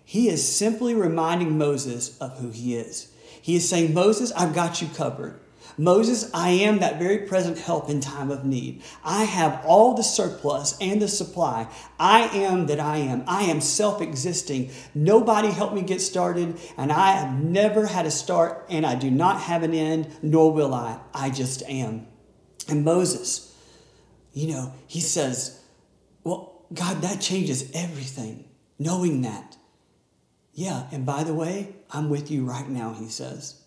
He 0.05 0.29
is 0.29 0.47
simply 0.47 0.95
reminding 0.95 1.57
Moses 1.57 2.19
of 2.19 2.39
who 2.39 2.51
he 2.51 2.77
is. 2.77 3.13
He 3.41 3.57
is 3.57 3.69
saying, 3.69 3.93
Moses, 3.95 4.33
I've 4.33 4.55
got 4.55 4.81
you 4.81 4.89
covered. 4.89 5.39
Moses, 5.77 6.31
I 6.33 6.51
am 6.51 6.79
that 6.79 6.99
very 6.99 7.19
present 7.19 7.59
help 7.59 7.91
in 7.91 8.01
time 8.01 8.31
of 8.31 8.45
need. 8.45 8.83
I 9.05 9.25
have 9.25 9.65
all 9.65 9.95
the 9.95 10.03
surplus 10.03 10.77
and 10.81 11.03
the 11.03 11.09
supply. 11.09 11.69
I 11.99 12.29
am 12.29 12.67
that 12.67 12.79
I 12.79 12.99
am. 12.99 13.25
I 13.27 13.43
am 13.45 13.61
self 13.61 14.01
existing. 14.01 14.71
Nobody 14.95 15.49
helped 15.49 15.75
me 15.75 15.83
get 15.83 16.01
started, 16.01 16.59
and 16.77 16.93
I 16.93 17.13
have 17.13 17.43
never 17.43 17.87
had 17.87 18.07
a 18.07 18.11
start, 18.11 18.67
and 18.69 18.87
I 18.87 18.95
do 18.95 19.11
not 19.11 19.41
have 19.43 19.63
an 19.63 19.75
end, 19.75 20.09
nor 20.23 20.53
will 20.53 20.73
I. 20.73 21.01
I 21.13 21.31
just 21.31 21.63
am. 21.65 22.07
And 22.69 22.85
Moses, 22.85 23.55
you 24.33 24.49
know, 24.49 24.73
he 24.87 25.01
says, 25.01 25.61
Well, 26.23 26.67
God, 26.73 27.03
that 27.03 27.21
changes 27.21 27.71
everything, 27.75 28.45
knowing 28.79 29.23
that. 29.23 29.57
Yeah, 30.53 30.87
and 30.93 31.05
by 31.05 31.25
the 31.25 31.35
way, 31.35 31.75
I'm 31.91 32.09
with 32.09 32.31
you 32.31 32.45
right 32.45 32.69
now, 32.69 32.95
he 32.95 33.09
says. 33.09 33.64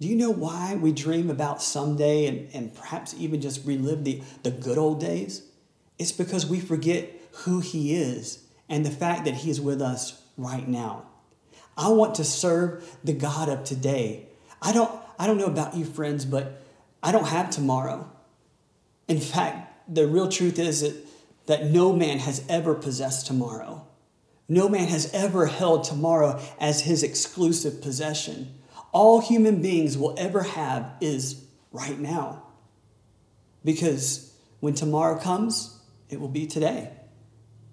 Do 0.00 0.06
you 0.06 0.14
know 0.14 0.30
why 0.30 0.76
we 0.76 0.92
dream 0.92 1.28
about 1.28 1.60
someday 1.60 2.26
and, 2.26 2.48
and 2.54 2.74
perhaps 2.74 3.14
even 3.18 3.40
just 3.40 3.66
relive 3.66 4.04
the, 4.04 4.22
the 4.44 4.50
good 4.50 4.78
old 4.78 5.00
days? 5.00 5.42
It's 5.98 6.12
because 6.12 6.46
we 6.46 6.60
forget 6.60 7.10
who 7.32 7.60
he 7.60 7.94
is 7.94 8.44
and 8.68 8.86
the 8.86 8.90
fact 8.90 9.24
that 9.24 9.34
he 9.34 9.50
is 9.50 9.60
with 9.60 9.82
us 9.82 10.22
right 10.36 10.66
now. 10.68 11.06
I 11.76 11.88
want 11.88 12.14
to 12.16 12.24
serve 12.24 12.96
the 13.02 13.12
God 13.12 13.48
of 13.48 13.64
today. 13.64 14.26
I 14.62 14.72
don't, 14.72 14.90
I 15.18 15.26
don't 15.26 15.38
know 15.38 15.46
about 15.46 15.74
you, 15.74 15.84
friends, 15.84 16.24
but 16.24 16.62
I 17.02 17.10
don't 17.10 17.28
have 17.28 17.50
tomorrow. 17.50 18.08
In 19.08 19.20
fact, 19.20 19.92
the 19.92 20.06
real 20.06 20.28
truth 20.28 20.58
is 20.58 20.82
that, 20.82 20.94
that 21.46 21.66
no 21.66 21.92
man 21.92 22.18
has 22.18 22.44
ever 22.48 22.74
possessed 22.74 23.26
tomorrow. 23.26 23.86
No 24.48 24.68
man 24.68 24.88
has 24.88 25.12
ever 25.12 25.46
held 25.46 25.84
tomorrow 25.84 26.40
as 26.60 26.82
his 26.82 27.02
exclusive 27.02 27.82
possession. 27.82 28.54
All 28.92 29.20
human 29.20 29.60
beings 29.60 29.98
will 29.98 30.14
ever 30.18 30.42
have 30.42 30.90
is 31.00 31.44
right 31.72 31.98
now. 31.98 32.44
Because 33.64 34.32
when 34.60 34.74
tomorrow 34.74 35.18
comes, 35.18 35.78
it 36.08 36.20
will 36.20 36.28
be 36.28 36.46
today. 36.46 36.90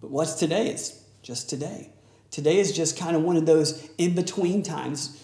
But 0.02 0.12
what's 0.12 0.34
today? 0.34 0.68
It's 0.68 1.04
just 1.22 1.50
today. 1.50 1.92
Today 2.32 2.58
is 2.58 2.76
just 2.76 2.98
kind 2.98 3.16
of 3.16 3.22
one 3.22 3.38
of 3.38 3.46
those 3.46 3.90
in 3.98 4.14
between 4.14 4.62
times. 4.62 5.24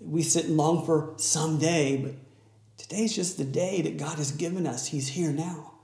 We 0.00 0.22
sit 0.22 0.46
and 0.46 0.56
long 0.56 0.84
for 0.84 1.14
someday, 1.16 1.96
but 1.98 2.14
today's 2.76 3.14
just 3.14 3.38
the 3.38 3.44
day 3.44 3.82
that 3.82 3.96
God 3.96 4.18
has 4.18 4.32
given 4.32 4.66
us. 4.66 4.88
He's 4.88 5.08
here 5.08 5.30
now. 5.30 5.74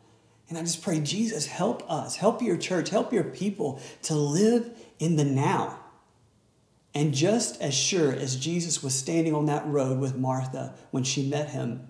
And 0.49 0.59
I 0.59 0.63
just 0.63 0.83
pray, 0.83 1.01
Jesus, 1.01 1.47
help 1.47 1.89
us, 1.91 2.17
help 2.17 2.43
your 2.43 2.57
church, 2.57 2.91
help 2.91 3.13
your 3.13 3.25
people 3.25 3.81
to 4.03 4.15
live 4.15 4.69
in 4.99 5.17
the 5.17 5.25
now. 5.25 5.79
And 6.99 7.15
just 7.15 7.63
as 7.63 7.75
sure 7.75 8.13
as 8.13 8.35
Jesus 8.35 8.83
was 8.83 8.93
standing 8.93 9.33
on 9.33 9.47
that 9.47 9.65
road 9.69 10.01
with 10.01 10.17
Martha 10.17 10.75
when 10.91 11.05
she 11.05 11.29
met 11.29 11.51
him, 11.51 11.87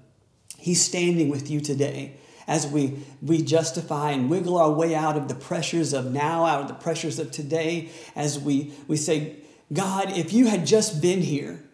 he's 0.58 0.84
standing 0.84 1.30
with 1.30 1.50
you 1.50 1.62
today 1.62 2.18
as 2.46 2.66
we, 2.66 2.98
we 3.22 3.40
justify 3.40 4.10
and 4.10 4.28
wiggle 4.28 4.58
our 4.58 4.70
way 4.70 4.94
out 4.94 5.16
of 5.16 5.28
the 5.28 5.34
pressures 5.34 5.94
of 5.94 6.12
now, 6.12 6.44
out 6.44 6.60
of 6.60 6.68
the 6.68 6.74
pressures 6.74 7.18
of 7.18 7.30
today, 7.30 7.88
as 8.14 8.38
we, 8.38 8.74
we 8.86 8.98
say, 8.98 9.36
God, 9.72 10.10
if 10.10 10.34
you 10.34 10.48
had 10.48 10.66
just 10.66 11.00
been 11.00 11.22
here, 11.22 11.64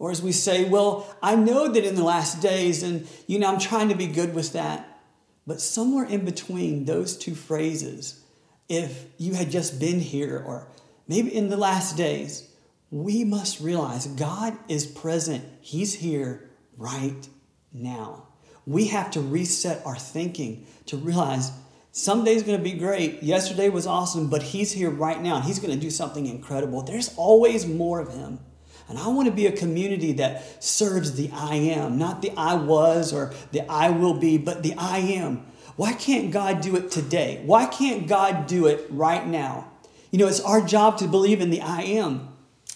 or 0.00 0.10
as 0.10 0.20
we 0.20 0.32
say, 0.32 0.68
well, 0.68 1.14
I 1.22 1.36
know 1.36 1.68
that 1.68 1.84
in 1.84 1.94
the 1.94 2.02
last 2.02 2.42
days, 2.42 2.82
and 2.82 3.06
you 3.28 3.38
know, 3.38 3.52
I'm 3.52 3.60
trying 3.60 3.88
to 3.90 3.94
be 3.94 4.08
good 4.08 4.34
with 4.34 4.52
that. 4.54 5.00
But 5.46 5.60
somewhere 5.60 6.06
in 6.06 6.24
between 6.24 6.86
those 6.86 7.16
two 7.16 7.36
phrases, 7.36 8.20
if 8.68 9.04
you 9.16 9.34
had 9.34 9.52
just 9.52 9.78
been 9.78 10.00
here 10.00 10.42
or 10.44 10.66
maybe 11.12 11.34
in 11.34 11.50
the 11.50 11.58
last 11.58 11.94
days, 11.94 12.48
we 12.90 13.22
must 13.22 13.60
realize 13.60 14.06
God 14.06 14.56
is 14.66 14.86
present. 14.86 15.44
He's 15.60 15.92
here 15.92 16.48
right 16.78 17.28
now. 17.70 18.28
We 18.64 18.86
have 18.86 19.10
to 19.10 19.20
reset 19.20 19.84
our 19.84 19.96
thinking 19.96 20.66
to 20.86 20.96
realize 20.96 21.52
someday's 21.90 22.42
going 22.42 22.56
to 22.56 22.64
be 22.64 22.78
great. 22.78 23.22
Yesterday 23.22 23.68
was 23.68 23.86
awesome, 23.86 24.30
but 24.30 24.42
He's 24.42 24.72
here 24.72 24.88
right 24.88 25.20
now 25.20 25.36
and 25.36 25.44
He's 25.44 25.58
going 25.58 25.74
to 25.74 25.78
do 25.78 25.90
something 25.90 26.24
incredible. 26.24 26.80
There's 26.80 27.14
always 27.18 27.66
more 27.66 28.00
of 28.00 28.14
Him. 28.14 28.38
And 28.88 28.98
I 28.98 29.08
want 29.08 29.26
to 29.26 29.34
be 29.34 29.46
a 29.46 29.52
community 29.52 30.12
that 30.14 30.64
serves 30.64 31.12
the 31.12 31.30
I 31.34 31.56
am, 31.56 31.98
not 31.98 32.22
the 32.22 32.32
I 32.38 32.54
was 32.54 33.12
or 33.12 33.34
the 33.50 33.70
I 33.70 33.90
will 33.90 34.14
be, 34.14 34.38
but 34.38 34.62
the 34.62 34.74
I 34.78 34.98
am. 34.98 35.44
Why 35.76 35.92
can't 35.92 36.30
God 36.30 36.62
do 36.62 36.76
it 36.76 36.90
today? 36.90 37.42
Why 37.44 37.66
can't 37.66 38.06
God 38.06 38.46
do 38.46 38.66
it 38.66 38.86
right 38.88 39.26
now? 39.26 39.71
You 40.12 40.18
know, 40.18 40.28
it's 40.28 40.40
our 40.40 40.60
job 40.60 40.98
to 40.98 41.08
believe 41.08 41.40
in 41.40 41.50
the 41.50 41.62
I 41.62 41.80
am 41.82 42.28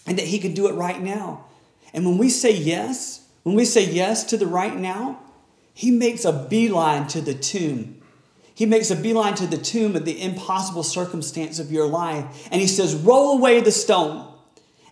and 0.05 0.17
that 0.17 0.25
He 0.25 0.39
can 0.39 0.53
do 0.53 0.67
it 0.67 0.73
right 0.73 1.01
now. 1.01 1.45
And 1.93 2.05
when 2.05 2.17
we 2.17 2.29
say 2.29 2.51
yes, 2.51 3.25
when 3.43 3.55
we 3.55 3.63
say 3.63 3.85
yes 3.89 4.25
to 4.25 4.37
the 4.37 4.47
right 4.47 4.75
now, 4.75 5.21
He 5.73 5.91
makes 5.91 6.25
a 6.25 6.47
beeline 6.49 7.07
to 7.09 7.21
the 7.21 7.35
tomb. 7.35 8.01
He 8.53 8.65
makes 8.65 8.89
a 8.89 8.95
beeline 8.95 9.35
to 9.35 9.45
the 9.45 9.57
tomb 9.57 9.95
of 9.95 10.03
the 10.03 10.19
impossible 10.19 10.81
circumstance 10.81 11.59
of 11.59 11.71
your 11.71 11.87
life. 11.87 12.49
And 12.51 12.59
He 12.59 12.67
says, 12.67 12.95
Roll 12.95 13.37
away 13.37 13.61
the 13.61 13.71
stone. 13.71 14.33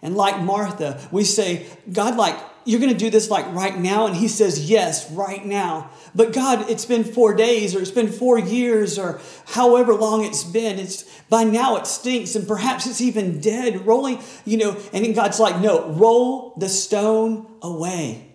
And 0.03 0.15
like 0.15 0.39
Martha, 0.39 1.01
we 1.11 1.23
say, 1.23 1.65
God, 1.91 2.15
like, 2.15 2.37
you're 2.65 2.79
going 2.79 2.91
to 2.91 2.97
do 2.97 3.09
this 3.09 3.29
like 3.29 3.45
right 3.53 3.77
now? 3.77 4.07
And 4.07 4.15
he 4.15 4.27
says, 4.27 4.69
Yes, 4.69 5.09
right 5.11 5.45
now. 5.45 5.91
But 6.13 6.33
God, 6.33 6.69
it's 6.69 6.85
been 6.85 7.03
four 7.03 7.33
days 7.33 7.75
or 7.75 7.81
it's 7.81 7.91
been 7.91 8.11
four 8.11 8.39
years 8.39 8.97
or 8.97 9.21
however 9.47 9.93
long 9.93 10.25
it's 10.25 10.43
been. 10.43 10.79
It's 10.79 11.03
by 11.29 11.43
now 11.43 11.77
it 11.77 11.87
stinks 11.87 12.35
and 12.35 12.47
perhaps 12.47 12.87
it's 12.87 13.01
even 13.01 13.39
dead, 13.39 13.85
rolling, 13.85 14.19
you 14.45 14.57
know. 14.57 14.77
And 14.91 15.13
God's 15.13 15.39
like, 15.39 15.61
No, 15.61 15.89
roll 15.91 16.55
the 16.57 16.69
stone 16.69 17.47
away. 17.61 18.33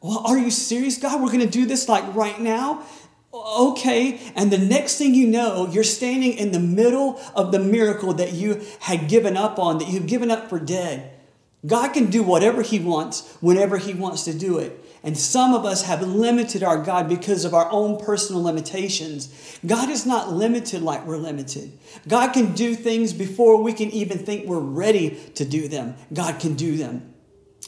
Well, 0.00 0.22
are 0.26 0.38
you 0.38 0.50
serious, 0.50 0.98
God? 0.98 1.20
We're 1.20 1.28
going 1.28 1.40
to 1.40 1.46
do 1.46 1.66
this 1.66 1.88
like 1.88 2.14
right 2.14 2.38
now? 2.38 2.84
Okay. 3.32 4.20
And 4.36 4.50
the 4.50 4.58
next 4.58 4.98
thing 4.98 5.14
you 5.14 5.26
know, 5.26 5.66
you're 5.66 5.82
standing 5.82 6.34
in 6.34 6.52
the 6.52 6.60
middle 6.60 7.20
of 7.34 7.50
the 7.50 7.58
miracle 7.58 8.12
that 8.14 8.32
you 8.32 8.62
had 8.80 9.08
given 9.08 9.36
up 9.36 9.58
on, 9.58 9.78
that 9.78 9.88
you've 9.88 10.06
given 10.06 10.30
up 10.30 10.48
for 10.48 10.60
dead. 10.60 11.13
God 11.66 11.92
can 11.92 12.06
do 12.06 12.22
whatever 12.22 12.62
He 12.62 12.78
wants 12.78 13.36
whenever 13.40 13.78
He 13.78 13.94
wants 13.94 14.24
to 14.24 14.34
do 14.34 14.58
it. 14.58 14.80
And 15.02 15.16
some 15.18 15.54
of 15.54 15.64
us 15.64 15.82
have 15.82 16.02
limited 16.02 16.62
our 16.62 16.82
God 16.82 17.08
because 17.08 17.44
of 17.44 17.52
our 17.52 17.70
own 17.70 17.98
personal 17.98 18.42
limitations. 18.42 19.58
God 19.64 19.90
is 19.90 20.06
not 20.06 20.32
limited 20.32 20.82
like 20.82 21.06
we're 21.06 21.18
limited. 21.18 21.78
God 22.08 22.32
can 22.32 22.54
do 22.54 22.74
things 22.74 23.12
before 23.12 23.62
we 23.62 23.72
can 23.72 23.90
even 23.90 24.18
think 24.18 24.46
we're 24.46 24.58
ready 24.58 25.10
to 25.34 25.44
do 25.44 25.68
them. 25.68 25.94
God 26.12 26.40
can 26.40 26.54
do 26.54 26.76
them. 26.76 27.13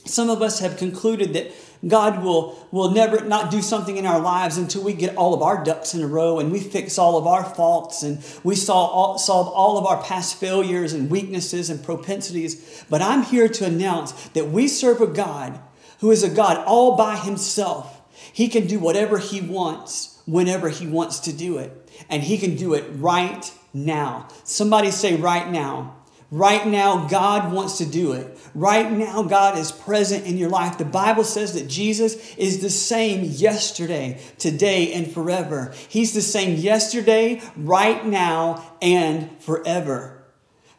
Some 0.06 0.30
of 0.30 0.42
us 0.42 0.60
have 0.60 0.76
concluded 0.76 1.34
that 1.34 1.52
God 1.86 2.22
will, 2.22 2.66
will 2.70 2.90
never 2.90 3.24
not 3.24 3.50
do 3.50 3.60
something 3.60 3.96
in 3.96 4.06
our 4.06 4.20
lives 4.20 4.56
until 4.56 4.82
we 4.82 4.92
get 4.92 5.16
all 5.16 5.34
of 5.34 5.42
our 5.42 5.62
ducks 5.62 5.94
in 5.94 6.02
a 6.02 6.06
row 6.06 6.38
and 6.38 6.50
we 6.50 6.60
fix 6.60 6.98
all 6.98 7.16
of 7.18 7.26
our 7.26 7.44
faults 7.44 8.02
and 8.02 8.24
we 8.42 8.54
solve 8.56 8.90
all, 8.90 9.18
solve 9.18 9.48
all 9.48 9.78
of 9.78 9.86
our 9.86 10.02
past 10.02 10.40
failures 10.40 10.92
and 10.92 11.10
weaknesses 11.10 11.70
and 11.70 11.84
propensities. 11.84 12.84
But 12.88 13.02
I'm 13.02 13.22
here 13.22 13.48
to 13.48 13.66
announce 13.66 14.12
that 14.30 14.48
we 14.48 14.68
serve 14.68 15.00
a 15.00 15.06
God 15.06 15.60
who 16.00 16.10
is 16.10 16.22
a 16.22 16.30
God 16.30 16.64
all 16.66 16.96
by 16.96 17.16
himself. 17.16 18.00
He 18.32 18.48
can 18.48 18.66
do 18.66 18.78
whatever 18.78 19.18
he 19.18 19.40
wants 19.40 20.20
whenever 20.26 20.68
he 20.68 20.86
wants 20.86 21.20
to 21.20 21.32
do 21.32 21.58
it. 21.58 21.90
And 22.08 22.22
he 22.22 22.38
can 22.38 22.56
do 22.56 22.74
it 22.74 22.84
right 22.96 23.50
now. 23.72 24.28
Somebody 24.44 24.90
say, 24.90 25.16
right 25.16 25.50
now. 25.50 25.96
Right 26.30 26.66
now, 26.66 27.06
God 27.06 27.52
wants 27.52 27.78
to 27.78 27.86
do 27.86 28.12
it. 28.12 28.36
Right 28.52 28.90
now, 28.90 29.22
God 29.22 29.56
is 29.56 29.70
present 29.70 30.26
in 30.26 30.36
your 30.36 30.50
life. 30.50 30.76
The 30.76 30.84
Bible 30.84 31.22
says 31.22 31.54
that 31.54 31.68
Jesus 31.68 32.34
is 32.34 32.60
the 32.60 32.70
same 32.70 33.22
yesterday, 33.22 34.20
today, 34.36 34.92
and 34.92 35.10
forever. 35.10 35.72
He's 35.88 36.14
the 36.14 36.22
same 36.22 36.56
yesterday, 36.56 37.40
right 37.56 38.04
now, 38.04 38.76
and 38.82 39.40
forever. 39.40 40.24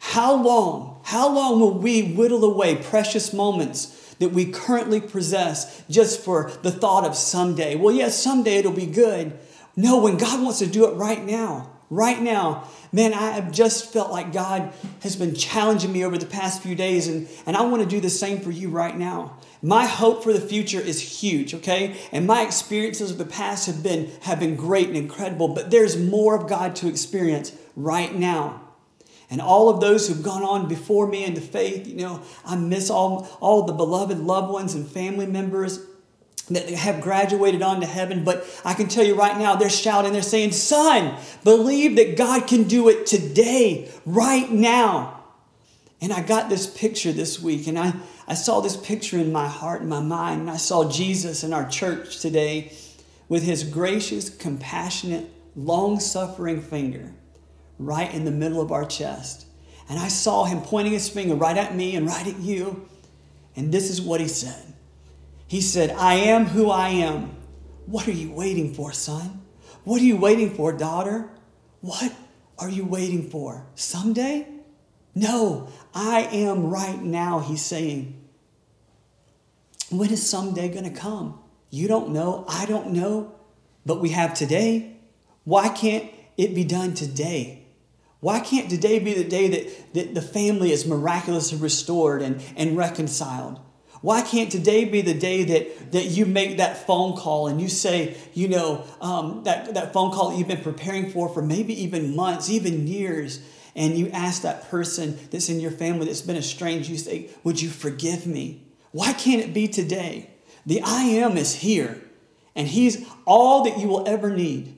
How 0.00 0.34
long, 0.34 1.00
how 1.04 1.32
long 1.32 1.60
will 1.60 1.78
we 1.78 2.12
whittle 2.12 2.44
away 2.44 2.76
precious 2.76 3.32
moments 3.32 4.14
that 4.18 4.32
we 4.32 4.52
currently 4.52 5.00
possess 5.00 5.82
just 5.88 6.20
for 6.20 6.50
the 6.62 6.70
thought 6.70 7.04
of 7.06 7.16
someday? 7.16 7.74
Well, 7.74 7.94
yes, 7.94 8.22
someday 8.22 8.58
it'll 8.58 8.72
be 8.72 8.86
good. 8.86 9.38
No, 9.76 9.98
when 9.98 10.18
God 10.18 10.42
wants 10.42 10.58
to 10.58 10.66
do 10.66 10.86
it 10.86 10.94
right 10.94 11.24
now, 11.24 11.77
right 11.90 12.20
now. 12.20 12.68
Man, 12.92 13.12
I 13.12 13.30
have 13.32 13.52
just 13.52 13.92
felt 13.92 14.10
like 14.10 14.32
God 14.32 14.72
has 15.00 15.16
been 15.16 15.34
challenging 15.34 15.92
me 15.92 16.04
over 16.04 16.18
the 16.18 16.26
past 16.26 16.62
few 16.62 16.74
days, 16.74 17.08
and, 17.08 17.28
and 17.46 17.56
I 17.56 17.62
want 17.62 17.82
to 17.82 17.88
do 17.88 18.00
the 18.00 18.10
same 18.10 18.40
for 18.40 18.50
you 18.50 18.68
right 18.68 18.96
now. 18.96 19.38
My 19.60 19.86
hope 19.86 20.22
for 20.22 20.32
the 20.32 20.40
future 20.40 20.80
is 20.80 21.20
huge, 21.20 21.54
okay? 21.54 21.96
And 22.12 22.26
my 22.26 22.42
experiences 22.42 23.10
of 23.10 23.18
the 23.18 23.24
past 23.24 23.66
have 23.66 23.82
been, 23.82 24.10
have 24.22 24.38
been 24.38 24.54
great 24.54 24.88
and 24.88 24.96
incredible, 24.96 25.48
but 25.48 25.70
there's 25.70 25.96
more 25.96 26.36
of 26.36 26.48
God 26.48 26.76
to 26.76 26.88
experience 26.88 27.52
right 27.74 28.14
now. 28.14 28.62
And 29.30 29.40
all 29.40 29.68
of 29.68 29.80
those 29.80 30.08
who've 30.08 30.22
gone 30.22 30.42
on 30.42 30.68
before 30.68 31.06
me 31.06 31.24
into 31.24 31.40
faith, 31.40 31.86
you 31.86 31.96
know, 31.96 32.22
I 32.46 32.56
miss 32.56 32.88
all, 32.88 33.28
all 33.40 33.64
the 33.64 33.74
beloved 33.74 34.18
loved 34.18 34.50
ones 34.50 34.74
and 34.74 34.88
family 34.88 35.26
members 35.26 35.84
that 36.50 36.68
have 36.70 37.00
graduated 37.00 37.62
on 37.62 37.80
to 37.80 37.86
heaven, 37.86 38.24
but 38.24 38.46
I 38.64 38.74
can 38.74 38.88
tell 38.88 39.04
you 39.04 39.14
right 39.14 39.38
now, 39.38 39.56
they're 39.56 39.68
shouting, 39.68 40.12
they're 40.12 40.22
saying, 40.22 40.52
Son, 40.52 41.16
believe 41.44 41.96
that 41.96 42.16
God 42.16 42.46
can 42.46 42.64
do 42.64 42.88
it 42.88 43.06
today, 43.06 43.90
right 44.06 44.50
now. 44.50 45.22
And 46.00 46.12
I 46.12 46.22
got 46.22 46.48
this 46.48 46.66
picture 46.66 47.12
this 47.12 47.40
week, 47.42 47.66
and 47.66 47.78
I, 47.78 47.94
I 48.26 48.34
saw 48.34 48.60
this 48.60 48.76
picture 48.76 49.18
in 49.18 49.32
my 49.32 49.48
heart 49.48 49.80
and 49.80 49.90
my 49.90 50.00
mind, 50.00 50.42
and 50.42 50.50
I 50.50 50.56
saw 50.56 50.90
Jesus 50.90 51.44
in 51.44 51.52
our 51.52 51.68
church 51.68 52.20
today 52.20 52.72
with 53.28 53.42
his 53.42 53.64
gracious, 53.64 54.30
compassionate, 54.30 55.28
long 55.56 56.00
suffering 56.00 56.62
finger 56.62 57.12
right 57.78 58.12
in 58.12 58.24
the 58.24 58.30
middle 58.30 58.60
of 58.60 58.72
our 58.72 58.84
chest. 58.84 59.46
And 59.88 59.98
I 59.98 60.08
saw 60.08 60.44
him 60.44 60.60
pointing 60.60 60.92
his 60.92 61.08
finger 61.08 61.34
right 61.34 61.56
at 61.56 61.74
me 61.74 61.96
and 61.96 62.06
right 62.06 62.26
at 62.26 62.38
you. 62.38 62.86
And 63.56 63.72
this 63.72 63.90
is 63.90 64.00
what 64.00 64.20
he 64.20 64.28
said 64.28 64.74
he 65.48 65.60
said, 65.62 65.90
I 65.90 66.14
am 66.14 66.46
who 66.46 66.70
I 66.70 66.90
am. 66.90 67.34
What 67.86 68.06
are 68.06 68.12
you 68.12 68.30
waiting 68.30 68.74
for, 68.74 68.92
son? 68.92 69.42
What 69.82 70.00
are 70.00 70.04
you 70.04 70.18
waiting 70.18 70.54
for, 70.54 70.72
daughter? 70.72 71.30
What 71.80 72.12
are 72.58 72.68
you 72.68 72.84
waiting 72.84 73.30
for? 73.30 73.66
Someday? 73.74 74.46
No, 75.14 75.68
I 75.94 76.20
am 76.20 76.68
right 76.70 77.02
now, 77.02 77.40
he's 77.40 77.62
saying. 77.62 78.22
When 79.90 80.10
is 80.10 80.28
someday 80.28 80.68
going 80.68 80.84
to 80.84 80.90
come? 80.90 81.40
You 81.70 81.88
don't 81.88 82.10
know. 82.10 82.44
I 82.46 82.66
don't 82.66 82.92
know. 82.92 83.34
But 83.86 84.00
we 84.00 84.10
have 84.10 84.34
today. 84.34 84.96
Why 85.44 85.70
can't 85.70 86.10
it 86.36 86.54
be 86.54 86.64
done 86.64 86.92
today? 86.92 87.66
Why 88.20 88.40
can't 88.40 88.68
today 88.68 88.98
be 88.98 89.14
the 89.14 89.24
day 89.24 89.48
that, 89.48 89.94
that 89.94 90.14
the 90.14 90.22
family 90.22 90.72
is 90.72 90.86
miraculously 90.86 91.58
restored 91.58 92.20
and, 92.20 92.42
and 92.54 92.76
reconciled? 92.76 93.60
Why 94.00 94.22
can't 94.22 94.50
today 94.50 94.84
be 94.84 95.00
the 95.00 95.14
day 95.14 95.44
that, 95.44 95.92
that 95.92 96.04
you 96.06 96.24
make 96.24 96.58
that 96.58 96.86
phone 96.86 97.16
call 97.16 97.48
and 97.48 97.60
you 97.60 97.68
say, 97.68 98.16
you 98.32 98.48
know, 98.48 98.84
um, 99.00 99.42
that, 99.44 99.74
that 99.74 99.92
phone 99.92 100.12
call 100.12 100.30
that 100.30 100.38
you've 100.38 100.48
been 100.48 100.62
preparing 100.62 101.10
for 101.10 101.28
for 101.28 101.42
maybe 101.42 101.82
even 101.82 102.14
months, 102.14 102.48
even 102.48 102.86
years, 102.86 103.40
and 103.74 103.96
you 103.96 104.08
ask 104.10 104.42
that 104.42 104.68
person 104.70 105.18
that's 105.30 105.48
in 105.48 105.60
your 105.60 105.70
family 105.70 106.06
that's 106.06 106.22
been 106.22 106.36
estranged, 106.36 106.88
you 106.88 106.96
say, 106.96 107.30
Would 107.44 107.62
you 107.62 107.68
forgive 107.68 108.26
me? 108.26 108.66
Why 108.90 109.12
can't 109.12 109.42
it 109.42 109.54
be 109.54 109.68
today? 109.68 110.30
The 110.66 110.82
I 110.82 111.02
am 111.02 111.36
is 111.36 111.56
here, 111.56 112.02
and 112.54 112.66
He's 112.66 113.06
all 113.24 113.64
that 113.64 113.78
you 113.78 113.88
will 113.88 114.08
ever 114.08 114.30
need, 114.30 114.76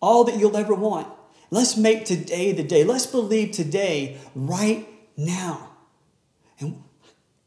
all 0.00 0.24
that 0.24 0.38
you'll 0.38 0.56
ever 0.56 0.74
want. 0.74 1.08
Let's 1.50 1.76
make 1.76 2.04
today 2.04 2.52
the 2.52 2.64
day. 2.64 2.82
Let's 2.82 3.06
believe 3.06 3.52
today, 3.52 4.18
right 4.34 4.88
now. 5.16 5.71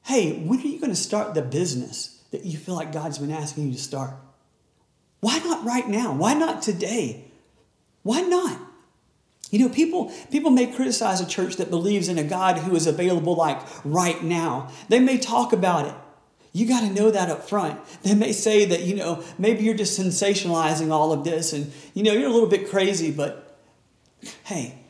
Hey, 0.05 0.33
when 0.33 0.59
are 0.59 0.67
you 0.67 0.79
going 0.79 0.91
to 0.91 0.95
start 0.95 1.33
the 1.33 1.41
business 1.41 2.21
that 2.29 2.45
you 2.45 2.57
feel 2.59 2.75
like 2.75 2.91
God's 2.91 3.17
been 3.17 3.31
asking 3.31 3.67
you 3.67 3.73
to 3.73 3.79
start? 3.79 4.13
Why 5.19 5.39
not 5.39 5.65
right 5.65 5.87
now? 5.87 6.13
Why 6.13 6.35
not 6.35 6.61
today? 6.61 7.25
Why 8.03 8.21
not? 8.21 8.59
You 9.49 9.59
know, 9.59 9.69
people, 9.69 10.11
people 10.31 10.51
may 10.51 10.67
criticize 10.67 11.21
a 11.21 11.25
church 11.25 11.55
that 11.55 11.71
believes 11.71 12.07
in 12.07 12.19
a 12.19 12.23
God 12.23 12.59
who 12.59 12.75
is 12.75 12.85
available 12.85 13.35
like 13.35 13.59
right 13.83 14.23
now. 14.23 14.69
They 14.89 14.99
may 14.99 15.17
talk 15.17 15.53
about 15.53 15.87
it. 15.87 15.95
You 16.53 16.67
got 16.67 16.81
to 16.81 16.89
know 16.91 17.09
that 17.09 17.29
up 17.29 17.49
front. 17.49 17.79
They 18.03 18.13
may 18.13 18.31
say 18.31 18.65
that, 18.65 18.81
you 18.83 18.95
know, 18.95 19.23
maybe 19.39 19.63
you're 19.63 19.73
just 19.73 19.99
sensationalizing 19.99 20.91
all 20.91 21.13
of 21.13 21.23
this 21.23 21.51
and, 21.51 21.71
you 21.95 22.03
know, 22.03 22.13
you're 22.13 22.29
a 22.29 22.33
little 22.33 22.47
bit 22.47 22.69
crazy, 22.69 23.11
but 23.11 23.57
hey, 24.43 24.84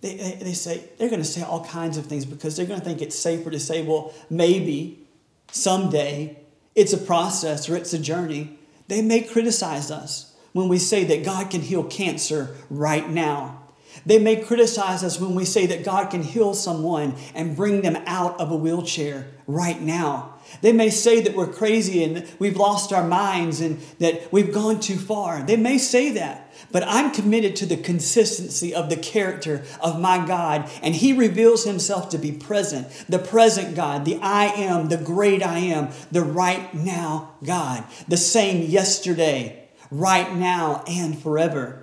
they, 0.00 0.14
they, 0.16 0.32
they 0.42 0.52
say, 0.52 0.82
they're 0.98 1.08
going 1.08 1.22
to 1.22 1.28
say 1.28 1.42
all 1.42 1.64
kinds 1.64 1.96
of 1.96 2.06
things 2.06 2.24
because 2.24 2.56
they're 2.56 2.66
going 2.66 2.80
to 2.80 2.84
think 2.84 3.02
it's 3.02 3.18
safer 3.18 3.50
to 3.50 3.60
say, 3.60 3.82
well, 3.82 4.12
maybe 4.30 5.06
someday 5.52 6.38
it's 6.74 6.92
a 6.92 6.98
process 6.98 7.68
or 7.68 7.76
it's 7.76 7.92
a 7.92 7.98
journey. 7.98 8.58
They 8.88 9.02
may 9.02 9.22
criticize 9.22 9.90
us 9.90 10.34
when 10.52 10.68
we 10.68 10.78
say 10.78 11.04
that 11.04 11.24
God 11.24 11.50
can 11.50 11.60
heal 11.60 11.84
cancer 11.84 12.56
right 12.70 13.08
now. 13.08 13.62
They 14.06 14.18
may 14.18 14.36
criticize 14.36 15.04
us 15.04 15.20
when 15.20 15.34
we 15.34 15.44
say 15.44 15.66
that 15.66 15.84
God 15.84 16.10
can 16.10 16.22
heal 16.22 16.54
someone 16.54 17.14
and 17.34 17.56
bring 17.56 17.82
them 17.82 17.96
out 18.06 18.40
of 18.40 18.50
a 18.50 18.56
wheelchair 18.56 19.28
right 19.46 19.80
now. 19.80 20.34
They 20.62 20.72
may 20.72 20.90
say 20.90 21.20
that 21.20 21.36
we're 21.36 21.52
crazy 21.52 22.02
and 22.02 22.26
we've 22.38 22.56
lost 22.56 22.92
our 22.92 23.06
minds 23.06 23.60
and 23.60 23.78
that 23.98 24.32
we've 24.32 24.52
gone 24.52 24.80
too 24.80 24.96
far. 24.96 25.42
They 25.42 25.56
may 25.56 25.78
say 25.78 26.10
that. 26.12 26.52
But 26.72 26.84
I'm 26.86 27.10
committed 27.10 27.56
to 27.56 27.66
the 27.66 27.76
consistency 27.76 28.74
of 28.74 28.90
the 28.90 28.96
character 28.96 29.64
of 29.80 30.00
my 30.00 30.24
God, 30.24 30.70
and 30.82 30.94
He 30.94 31.12
reveals 31.12 31.64
Himself 31.64 32.10
to 32.10 32.18
be 32.18 32.32
present, 32.32 32.88
the 33.08 33.18
present 33.18 33.74
God, 33.74 34.04
the 34.04 34.18
I 34.20 34.46
am, 34.46 34.88
the 34.88 34.96
great 34.96 35.42
I 35.42 35.58
am, 35.58 35.88
the 36.12 36.22
right 36.22 36.72
now 36.74 37.34
God, 37.42 37.84
the 38.08 38.16
same 38.16 38.68
yesterday, 38.68 39.68
right 39.90 40.34
now, 40.34 40.84
and 40.86 41.20
forever. 41.20 41.79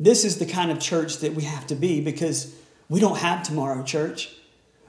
This 0.00 0.24
is 0.24 0.38
the 0.38 0.46
kind 0.46 0.70
of 0.70 0.78
church 0.78 1.18
that 1.18 1.34
we 1.34 1.42
have 1.42 1.66
to 1.68 1.74
be 1.74 2.00
because 2.00 2.54
we 2.88 3.00
don't 3.00 3.18
have 3.18 3.42
tomorrow, 3.42 3.82
church. 3.82 4.34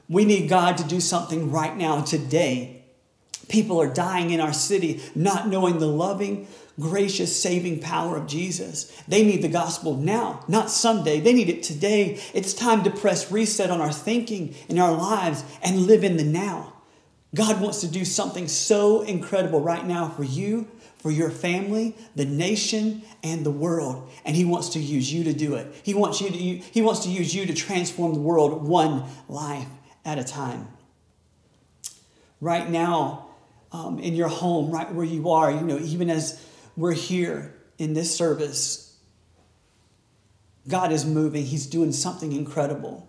We 0.07 0.25
need 0.25 0.49
God 0.49 0.77
to 0.77 0.83
do 0.83 0.99
something 0.99 1.51
right 1.51 1.75
now, 1.75 2.01
today. 2.01 2.83
People 3.47 3.81
are 3.81 3.91
dying 3.91 4.29
in 4.29 4.39
our 4.39 4.53
city 4.53 5.01
not 5.15 5.47
knowing 5.47 5.79
the 5.79 5.87
loving, 5.87 6.47
gracious, 6.79 7.41
saving 7.41 7.79
power 7.79 8.15
of 8.15 8.27
Jesus. 8.27 8.91
They 9.07 9.23
need 9.23 9.41
the 9.41 9.49
gospel 9.49 9.97
now, 9.97 10.45
not 10.47 10.69
someday. 10.69 11.19
They 11.19 11.33
need 11.33 11.49
it 11.49 11.63
today. 11.63 12.19
It's 12.33 12.53
time 12.53 12.83
to 12.83 12.91
press 12.91 13.31
reset 13.31 13.71
on 13.71 13.81
our 13.81 13.91
thinking 13.91 14.55
in 14.67 14.79
our 14.79 14.93
lives 14.93 15.43
and 15.63 15.87
live 15.87 16.03
in 16.03 16.17
the 16.17 16.23
now. 16.23 16.73
God 17.35 17.61
wants 17.61 17.81
to 17.81 17.87
do 17.87 18.05
something 18.05 18.47
so 18.47 19.01
incredible 19.01 19.61
right 19.61 19.85
now 19.85 20.09
for 20.09 20.23
you, 20.23 20.67
for 20.97 21.11
your 21.11 21.29
family, 21.29 21.95
the 22.15 22.25
nation, 22.25 23.03
and 23.23 23.45
the 23.45 23.51
world. 23.51 24.09
And 24.25 24.35
He 24.35 24.45
wants 24.45 24.69
to 24.69 24.79
use 24.79 25.11
you 25.13 25.23
to 25.25 25.33
do 25.33 25.55
it. 25.55 25.73
He 25.83 25.93
wants, 25.93 26.21
you 26.21 26.29
to, 26.29 26.37
he 26.37 26.81
wants 26.81 27.01
to 27.01 27.09
use 27.09 27.33
you 27.33 27.45
to 27.45 27.53
transform 27.53 28.13
the 28.13 28.19
world 28.19 28.67
one 28.67 29.03
life 29.27 29.67
at 30.03 30.17
a 30.17 30.23
time. 30.23 30.67
Right 32.41 32.69
now, 32.69 33.27
um, 33.71 33.99
in 33.99 34.15
your 34.15 34.29
home, 34.29 34.71
right 34.71 34.91
where 34.91 35.05
you 35.05 35.29
are, 35.29 35.51
you 35.51 35.61
know, 35.61 35.77
even 35.77 36.09
as 36.09 36.43
we're 36.75 36.93
here 36.93 37.53
in 37.77 37.93
this 37.93 38.15
service, 38.15 38.97
God 40.67 40.91
is 40.91 41.05
moving. 41.05 41.45
He's 41.45 41.67
doing 41.67 41.91
something 41.91 42.31
incredible. 42.31 43.08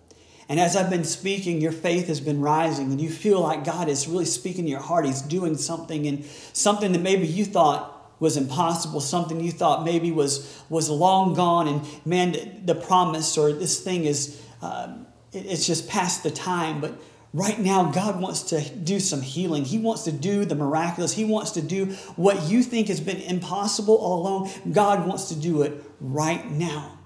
And 0.51 0.59
as 0.59 0.75
I've 0.75 0.91
been 0.91 1.05
speaking, 1.05 1.61
your 1.61 1.71
faith 1.71 2.09
has 2.09 2.21
been 2.21 2.41
rising, 2.41 2.91
and 2.91 3.01
you 3.01 3.09
feel 3.09 3.41
like 3.41 3.65
God 3.65 3.89
is 3.89 4.09
really 4.09 4.25
speaking 4.25 4.65
to 4.65 4.71
your 4.71 4.81
heart. 4.81 5.07
He's 5.07 5.23
doing 5.23 5.57
something, 5.57 6.09
and 6.09 6.25
something 6.53 6.91
that 6.91 6.99
maybe 6.99 7.25
you 7.25 7.45
thought 7.45 8.21
was 8.21 8.37
impossible, 8.37 9.01
something 9.01 9.41
you 9.41 9.53
thought 9.53 9.85
maybe 9.85 10.11
was, 10.11 10.61
was 10.69 10.91
long 10.91 11.35
gone, 11.35 11.69
and 11.69 11.87
man, 12.05 12.63
the 12.67 12.75
promise 12.75 13.39
or 13.39 13.53
this 13.53 13.79
thing 13.79 14.07
is, 14.07 14.43
uh, 14.61 14.93
it's 15.33 15.69
just 15.69 15.89
past 15.89 16.25
the 16.25 16.33
time. 16.33 16.81
But 16.81 17.01
Right 17.33 17.61
now, 17.61 17.93
God 17.93 18.21
wants 18.21 18.43
to 18.51 18.61
do 18.61 18.99
some 18.99 19.23
healing. 19.23 19.65
He 19.65 19.79
wants 19.79 20.03
to 20.03 20.11
do 20.11 20.45
the 20.45 20.57
miraculous. 20.57 21.13
He 21.13 21.25
wants 21.25 21.53
to 21.53 21.63
do 21.63 21.87
what 22.17 22.51
you 22.51 22.65
think 22.65 22.89
has 22.89 23.01
been 23.01 23.19
impossible 23.19 23.95
all 23.95 24.21
along. 24.23 24.51
God 24.73 25.07
wants 25.07 25.29
to 25.29 25.37
do 25.37 25.63
it 25.63 25.81
right 26.01 26.51
now. 26.51 26.99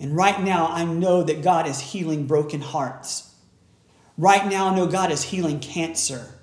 And 0.00 0.16
right 0.16 0.42
now, 0.42 0.66
I 0.66 0.84
know 0.84 1.22
that 1.22 1.42
God 1.42 1.66
is 1.68 1.78
healing 1.78 2.26
broken 2.26 2.60
hearts. 2.60 3.34
Right 4.16 4.46
now, 4.46 4.68
I 4.68 4.74
know 4.74 4.86
God 4.86 5.12
is 5.12 5.22
healing 5.22 5.60
cancer. 5.60 6.34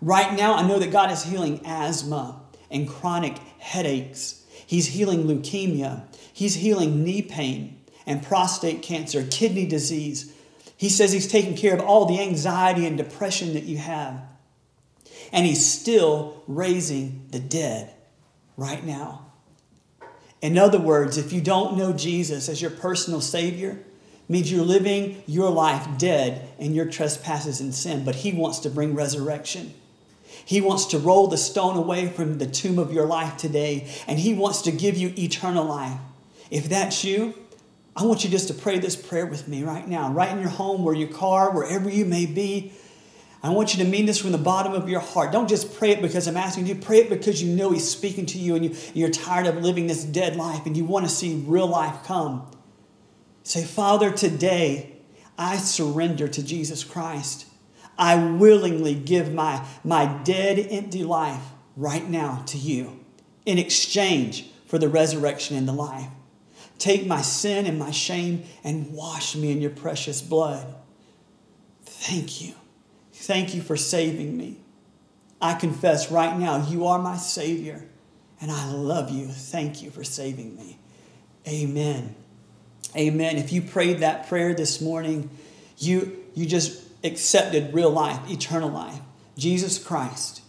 Right 0.00 0.34
now, 0.34 0.54
I 0.54 0.66
know 0.66 0.78
that 0.78 0.92
God 0.92 1.10
is 1.10 1.24
healing 1.24 1.60
asthma 1.64 2.42
and 2.70 2.88
chronic 2.88 3.38
headaches. 3.58 4.44
He's 4.66 4.88
healing 4.88 5.24
leukemia. 5.24 6.04
He's 6.32 6.54
healing 6.54 7.02
knee 7.02 7.22
pain 7.22 7.80
and 8.06 8.22
prostate 8.22 8.82
cancer, 8.82 9.26
kidney 9.28 9.66
disease 9.66 10.32
he 10.80 10.88
says 10.88 11.12
he's 11.12 11.28
taking 11.28 11.56
care 11.56 11.74
of 11.74 11.80
all 11.80 12.06
the 12.06 12.18
anxiety 12.22 12.86
and 12.86 12.96
depression 12.96 13.52
that 13.52 13.64
you 13.64 13.76
have. 13.76 14.22
And 15.30 15.44
he's 15.44 15.62
still 15.62 16.42
raising 16.46 17.26
the 17.32 17.38
dead 17.38 17.92
right 18.56 18.82
now. 18.82 19.29
In 20.42 20.56
other 20.56 20.78
words, 20.78 21.18
if 21.18 21.32
you 21.32 21.40
don't 21.40 21.76
know 21.76 21.92
Jesus 21.92 22.48
as 22.48 22.62
your 22.62 22.70
personal 22.70 23.20
Savior, 23.20 23.78
means 24.28 24.50
you're 24.50 24.64
living 24.64 25.22
your 25.26 25.50
life 25.50 25.98
dead 25.98 26.48
in 26.58 26.72
your 26.72 26.86
trespasses 26.86 27.60
and 27.60 27.74
sin, 27.74 28.04
but 28.04 28.14
He 28.14 28.32
wants 28.32 28.60
to 28.60 28.70
bring 28.70 28.94
resurrection. 28.94 29.74
He 30.44 30.60
wants 30.60 30.86
to 30.86 30.98
roll 30.98 31.26
the 31.26 31.36
stone 31.36 31.76
away 31.76 32.08
from 32.08 32.38
the 32.38 32.46
tomb 32.46 32.78
of 32.78 32.92
your 32.92 33.06
life 33.06 33.36
today, 33.36 33.88
and 34.06 34.18
He 34.18 34.32
wants 34.32 34.62
to 34.62 34.72
give 34.72 34.96
you 34.96 35.12
eternal 35.18 35.64
life. 35.64 35.98
If 36.50 36.68
that's 36.68 37.04
you, 37.04 37.34
I 37.94 38.04
want 38.04 38.24
you 38.24 38.30
just 38.30 38.48
to 38.48 38.54
pray 38.54 38.78
this 38.78 38.96
prayer 38.96 39.26
with 39.26 39.48
me 39.48 39.64
right 39.64 39.86
now, 39.86 40.12
right 40.12 40.30
in 40.30 40.40
your 40.40 40.48
home, 40.48 40.86
or 40.86 40.94
your 40.94 41.08
car, 41.08 41.50
wherever 41.50 41.90
you 41.90 42.04
may 42.04 42.24
be. 42.24 42.72
I 43.42 43.50
want 43.50 43.74
you 43.74 43.82
to 43.82 43.90
mean 43.90 44.04
this 44.04 44.18
from 44.18 44.32
the 44.32 44.38
bottom 44.38 44.74
of 44.74 44.88
your 44.88 45.00
heart. 45.00 45.32
Don't 45.32 45.48
just 45.48 45.74
pray 45.78 45.90
it 45.90 46.02
because 46.02 46.26
I'm 46.26 46.36
asking 46.36 46.66
you. 46.66 46.74
Pray 46.74 46.98
it 46.98 47.08
because 47.08 47.42
you 47.42 47.54
know 47.54 47.70
He's 47.70 47.88
speaking 47.88 48.26
to 48.26 48.38
you 48.38 48.54
and 48.54 48.64
you, 48.64 48.76
you're 48.92 49.10
tired 49.10 49.46
of 49.46 49.62
living 49.62 49.86
this 49.86 50.04
dead 50.04 50.36
life 50.36 50.66
and 50.66 50.76
you 50.76 50.84
want 50.84 51.06
to 51.06 51.10
see 51.10 51.42
real 51.46 51.66
life 51.66 52.04
come. 52.04 52.50
Say, 53.42 53.64
Father, 53.64 54.10
today 54.10 54.96
I 55.38 55.56
surrender 55.56 56.28
to 56.28 56.42
Jesus 56.42 56.84
Christ. 56.84 57.46
I 57.96 58.16
willingly 58.16 58.94
give 58.94 59.32
my, 59.32 59.66
my 59.84 60.06
dead, 60.22 60.58
empty 60.70 61.02
life 61.02 61.42
right 61.76 62.08
now 62.08 62.42
to 62.46 62.58
you 62.58 63.00
in 63.46 63.58
exchange 63.58 64.50
for 64.66 64.78
the 64.78 64.88
resurrection 64.88 65.56
and 65.56 65.66
the 65.66 65.72
life. 65.72 66.08
Take 66.78 67.06
my 67.06 67.22
sin 67.22 67.66
and 67.66 67.78
my 67.78 67.90
shame 67.90 68.44
and 68.64 68.92
wash 68.92 69.34
me 69.34 69.50
in 69.50 69.60
your 69.60 69.70
precious 69.70 70.22
blood. 70.22 70.74
Thank 71.84 72.40
you. 72.40 72.54
Thank 73.20 73.54
you 73.54 73.60
for 73.60 73.76
saving 73.76 74.34
me. 74.34 74.56
I 75.42 75.52
confess 75.52 76.10
right 76.10 76.38
now, 76.38 76.66
you 76.66 76.86
are 76.86 76.98
my 76.98 77.18
Savior, 77.18 77.86
and 78.40 78.50
I 78.50 78.72
love 78.72 79.10
you. 79.10 79.26
Thank 79.28 79.82
you 79.82 79.90
for 79.90 80.02
saving 80.02 80.56
me. 80.56 80.78
Amen. 81.46 82.14
Amen. 82.96 83.36
If 83.36 83.52
you 83.52 83.60
prayed 83.60 83.98
that 83.98 84.26
prayer 84.28 84.54
this 84.54 84.80
morning, 84.80 85.28
you, 85.76 86.18
you 86.34 86.46
just 86.46 86.82
accepted 87.04 87.74
real 87.74 87.90
life, 87.90 88.18
eternal 88.30 88.70
life, 88.70 89.00
Jesus 89.36 89.78
Christ. 89.78 90.40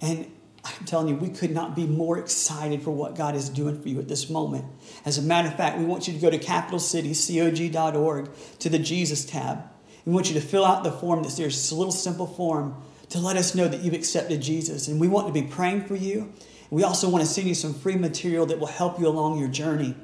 And 0.00 0.32
I'm 0.64 0.86
telling 0.86 1.08
you, 1.08 1.16
we 1.16 1.28
could 1.28 1.50
not 1.52 1.76
be 1.76 1.86
more 1.86 2.16
excited 2.18 2.80
for 2.82 2.92
what 2.92 3.14
God 3.14 3.36
is 3.36 3.50
doing 3.50 3.78
for 3.80 3.90
you 3.90 3.98
at 3.98 4.08
this 4.08 4.30
moment. 4.30 4.64
As 5.04 5.18
a 5.18 5.22
matter 5.22 5.48
of 5.48 5.56
fact, 5.56 5.76
we 5.78 5.84
want 5.84 6.08
you 6.08 6.14
to 6.14 6.18
go 6.18 6.30
to 6.30 6.38
capitalcitycog.org 6.38 8.30
to 8.60 8.68
the 8.70 8.78
Jesus 8.78 9.26
tab. 9.26 9.64
We 10.04 10.12
want 10.12 10.28
you 10.28 10.34
to 10.34 10.40
fill 10.40 10.64
out 10.64 10.84
the 10.84 10.92
form 10.92 11.22
that's 11.22 11.36
there. 11.36 11.46
It's 11.46 11.70
a 11.70 11.74
little 11.74 11.92
simple 11.92 12.26
form 12.26 12.74
to 13.10 13.18
let 13.18 13.36
us 13.36 13.54
know 13.54 13.68
that 13.68 13.80
you've 13.80 13.94
accepted 13.94 14.40
Jesus. 14.40 14.88
And 14.88 15.00
we 15.00 15.08
want 15.08 15.26
to 15.26 15.32
be 15.32 15.42
praying 15.42 15.84
for 15.84 15.96
you. 15.96 16.32
We 16.70 16.82
also 16.82 17.08
want 17.08 17.22
to 17.22 17.30
send 17.30 17.46
you 17.46 17.54
some 17.54 17.74
free 17.74 17.96
material 17.96 18.46
that 18.46 18.58
will 18.58 18.66
help 18.66 18.98
you 18.98 19.06
along 19.06 19.38
your 19.38 19.48
journey. 19.48 19.94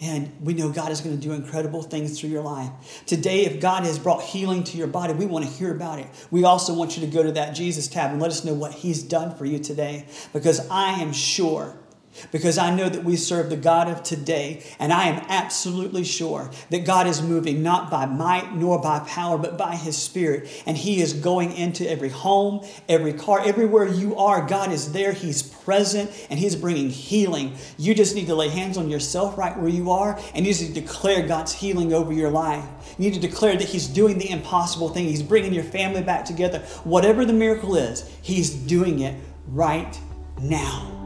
And 0.00 0.32
we 0.40 0.54
know 0.54 0.70
God 0.70 0.90
is 0.90 1.00
going 1.00 1.16
to 1.16 1.22
do 1.22 1.32
incredible 1.32 1.82
things 1.82 2.18
through 2.18 2.30
your 2.30 2.42
life. 2.42 2.70
Today, 3.06 3.44
if 3.44 3.60
God 3.60 3.84
has 3.84 4.00
brought 4.00 4.22
healing 4.22 4.64
to 4.64 4.76
your 4.76 4.88
body, 4.88 5.12
we 5.12 5.26
want 5.26 5.44
to 5.44 5.50
hear 5.50 5.72
about 5.72 6.00
it. 6.00 6.06
We 6.30 6.44
also 6.44 6.74
want 6.74 6.96
you 6.96 7.06
to 7.06 7.12
go 7.12 7.22
to 7.22 7.32
that 7.32 7.54
Jesus 7.54 7.86
tab 7.86 8.10
and 8.10 8.20
let 8.20 8.30
us 8.32 8.44
know 8.44 8.54
what 8.54 8.72
He's 8.72 9.02
done 9.02 9.36
for 9.36 9.44
you 9.44 9.60
today. 9.60 10.06
Because 10.32 10.68
I 10.70 11.00
am 11.00 11.12
sure 11.12 11.76
because 12.30 12.58
I 12.58 12.74
know 12.74 12.88
that 12.88 13.04
we 13.04 13.16
serve 13.16 13.50
the 13.50 13.56
God 13.56 13.88
of 13.88 14.02
today, 14.02 14.64
and 14.78 14.92
I 14.92 15.04
am 15.04 15.24
absolutely 15.28 16.04
sure 16.04 16.50
that 16.70 16.84
God 16.84 17.06
is 17.06 17.22
moving 17.22 17.62
not 17.62 17.90
by 17.90 18.06
might 18.06 18.54
nor 18.54 18.80
by 18.80 19.00
power, 19.00 19.38
but 19.38 19.58
by 19.58 19.76
His 19.76 19.96
Spirit. 19.96 20.48
And 20.66 20.76
He 20.76 21.00
is 21.00 21.12
going 21.12 21.52
into 21.52 21.88
every 21.88 22.08
home, 22.08 22.66
every 22.88 23.12
car, 23.12 23.40
everywhere 23.44 23.86
you 23.86 24.16
are. 24.16 24.46
God 24.46 24.72
is 24.72 24.92
there, 24.92 25.12
He's 25.12 25.42
present, 25.42 26.10
and 26.30 26.38
He's 26.38 26.56
bringing 26.56 26.90
healing. 26.90 27.56
You 27.78 27.94
just 27.94 28.14
need 28.14 28.26
to 28.26 28.34
lay 28.34 28.48
hands 28.48 28.76
on 28.76 28.90
yourself 28.90 29.38
right 29.38 29.56
where 29.58 29.68
you 29.68 29.90
are, 29.90 30.18
and 30.34 30.46
you 30.46 30.52
need 30.52 30.74
to 30.74 30.80
declare 30.80 31.26
God's 31.26 31.52
healing 31.52 31.92
over 31.92 32.12
your 32.12 32.30
life. 32.30 32.64
You 32.98 33.10
need 33.10 33.14
to 33.14 33.20
declare 33.20 33.56
that 33.56 33.68
He's 33.68 33.86
doing 33.86 34.18
the 34.18 34.30
impossible 34.30 34.90
thing, 34.90 35.06
He's 35.06 35.22
bringing 35.22 35.52
your 35.52 35.64
family 35.64 36.02
back 36.02 36.24
together. 36.24 36.60
Whatever 36.84 37.24
the 37.24 37.32
miracle 37.32 37.76
is, 37.76 38.08
He's 38.22 38.50
doing 38.50 39.00
it 39.00 39.16
right 39.48 39.98
now. 40.40 41.01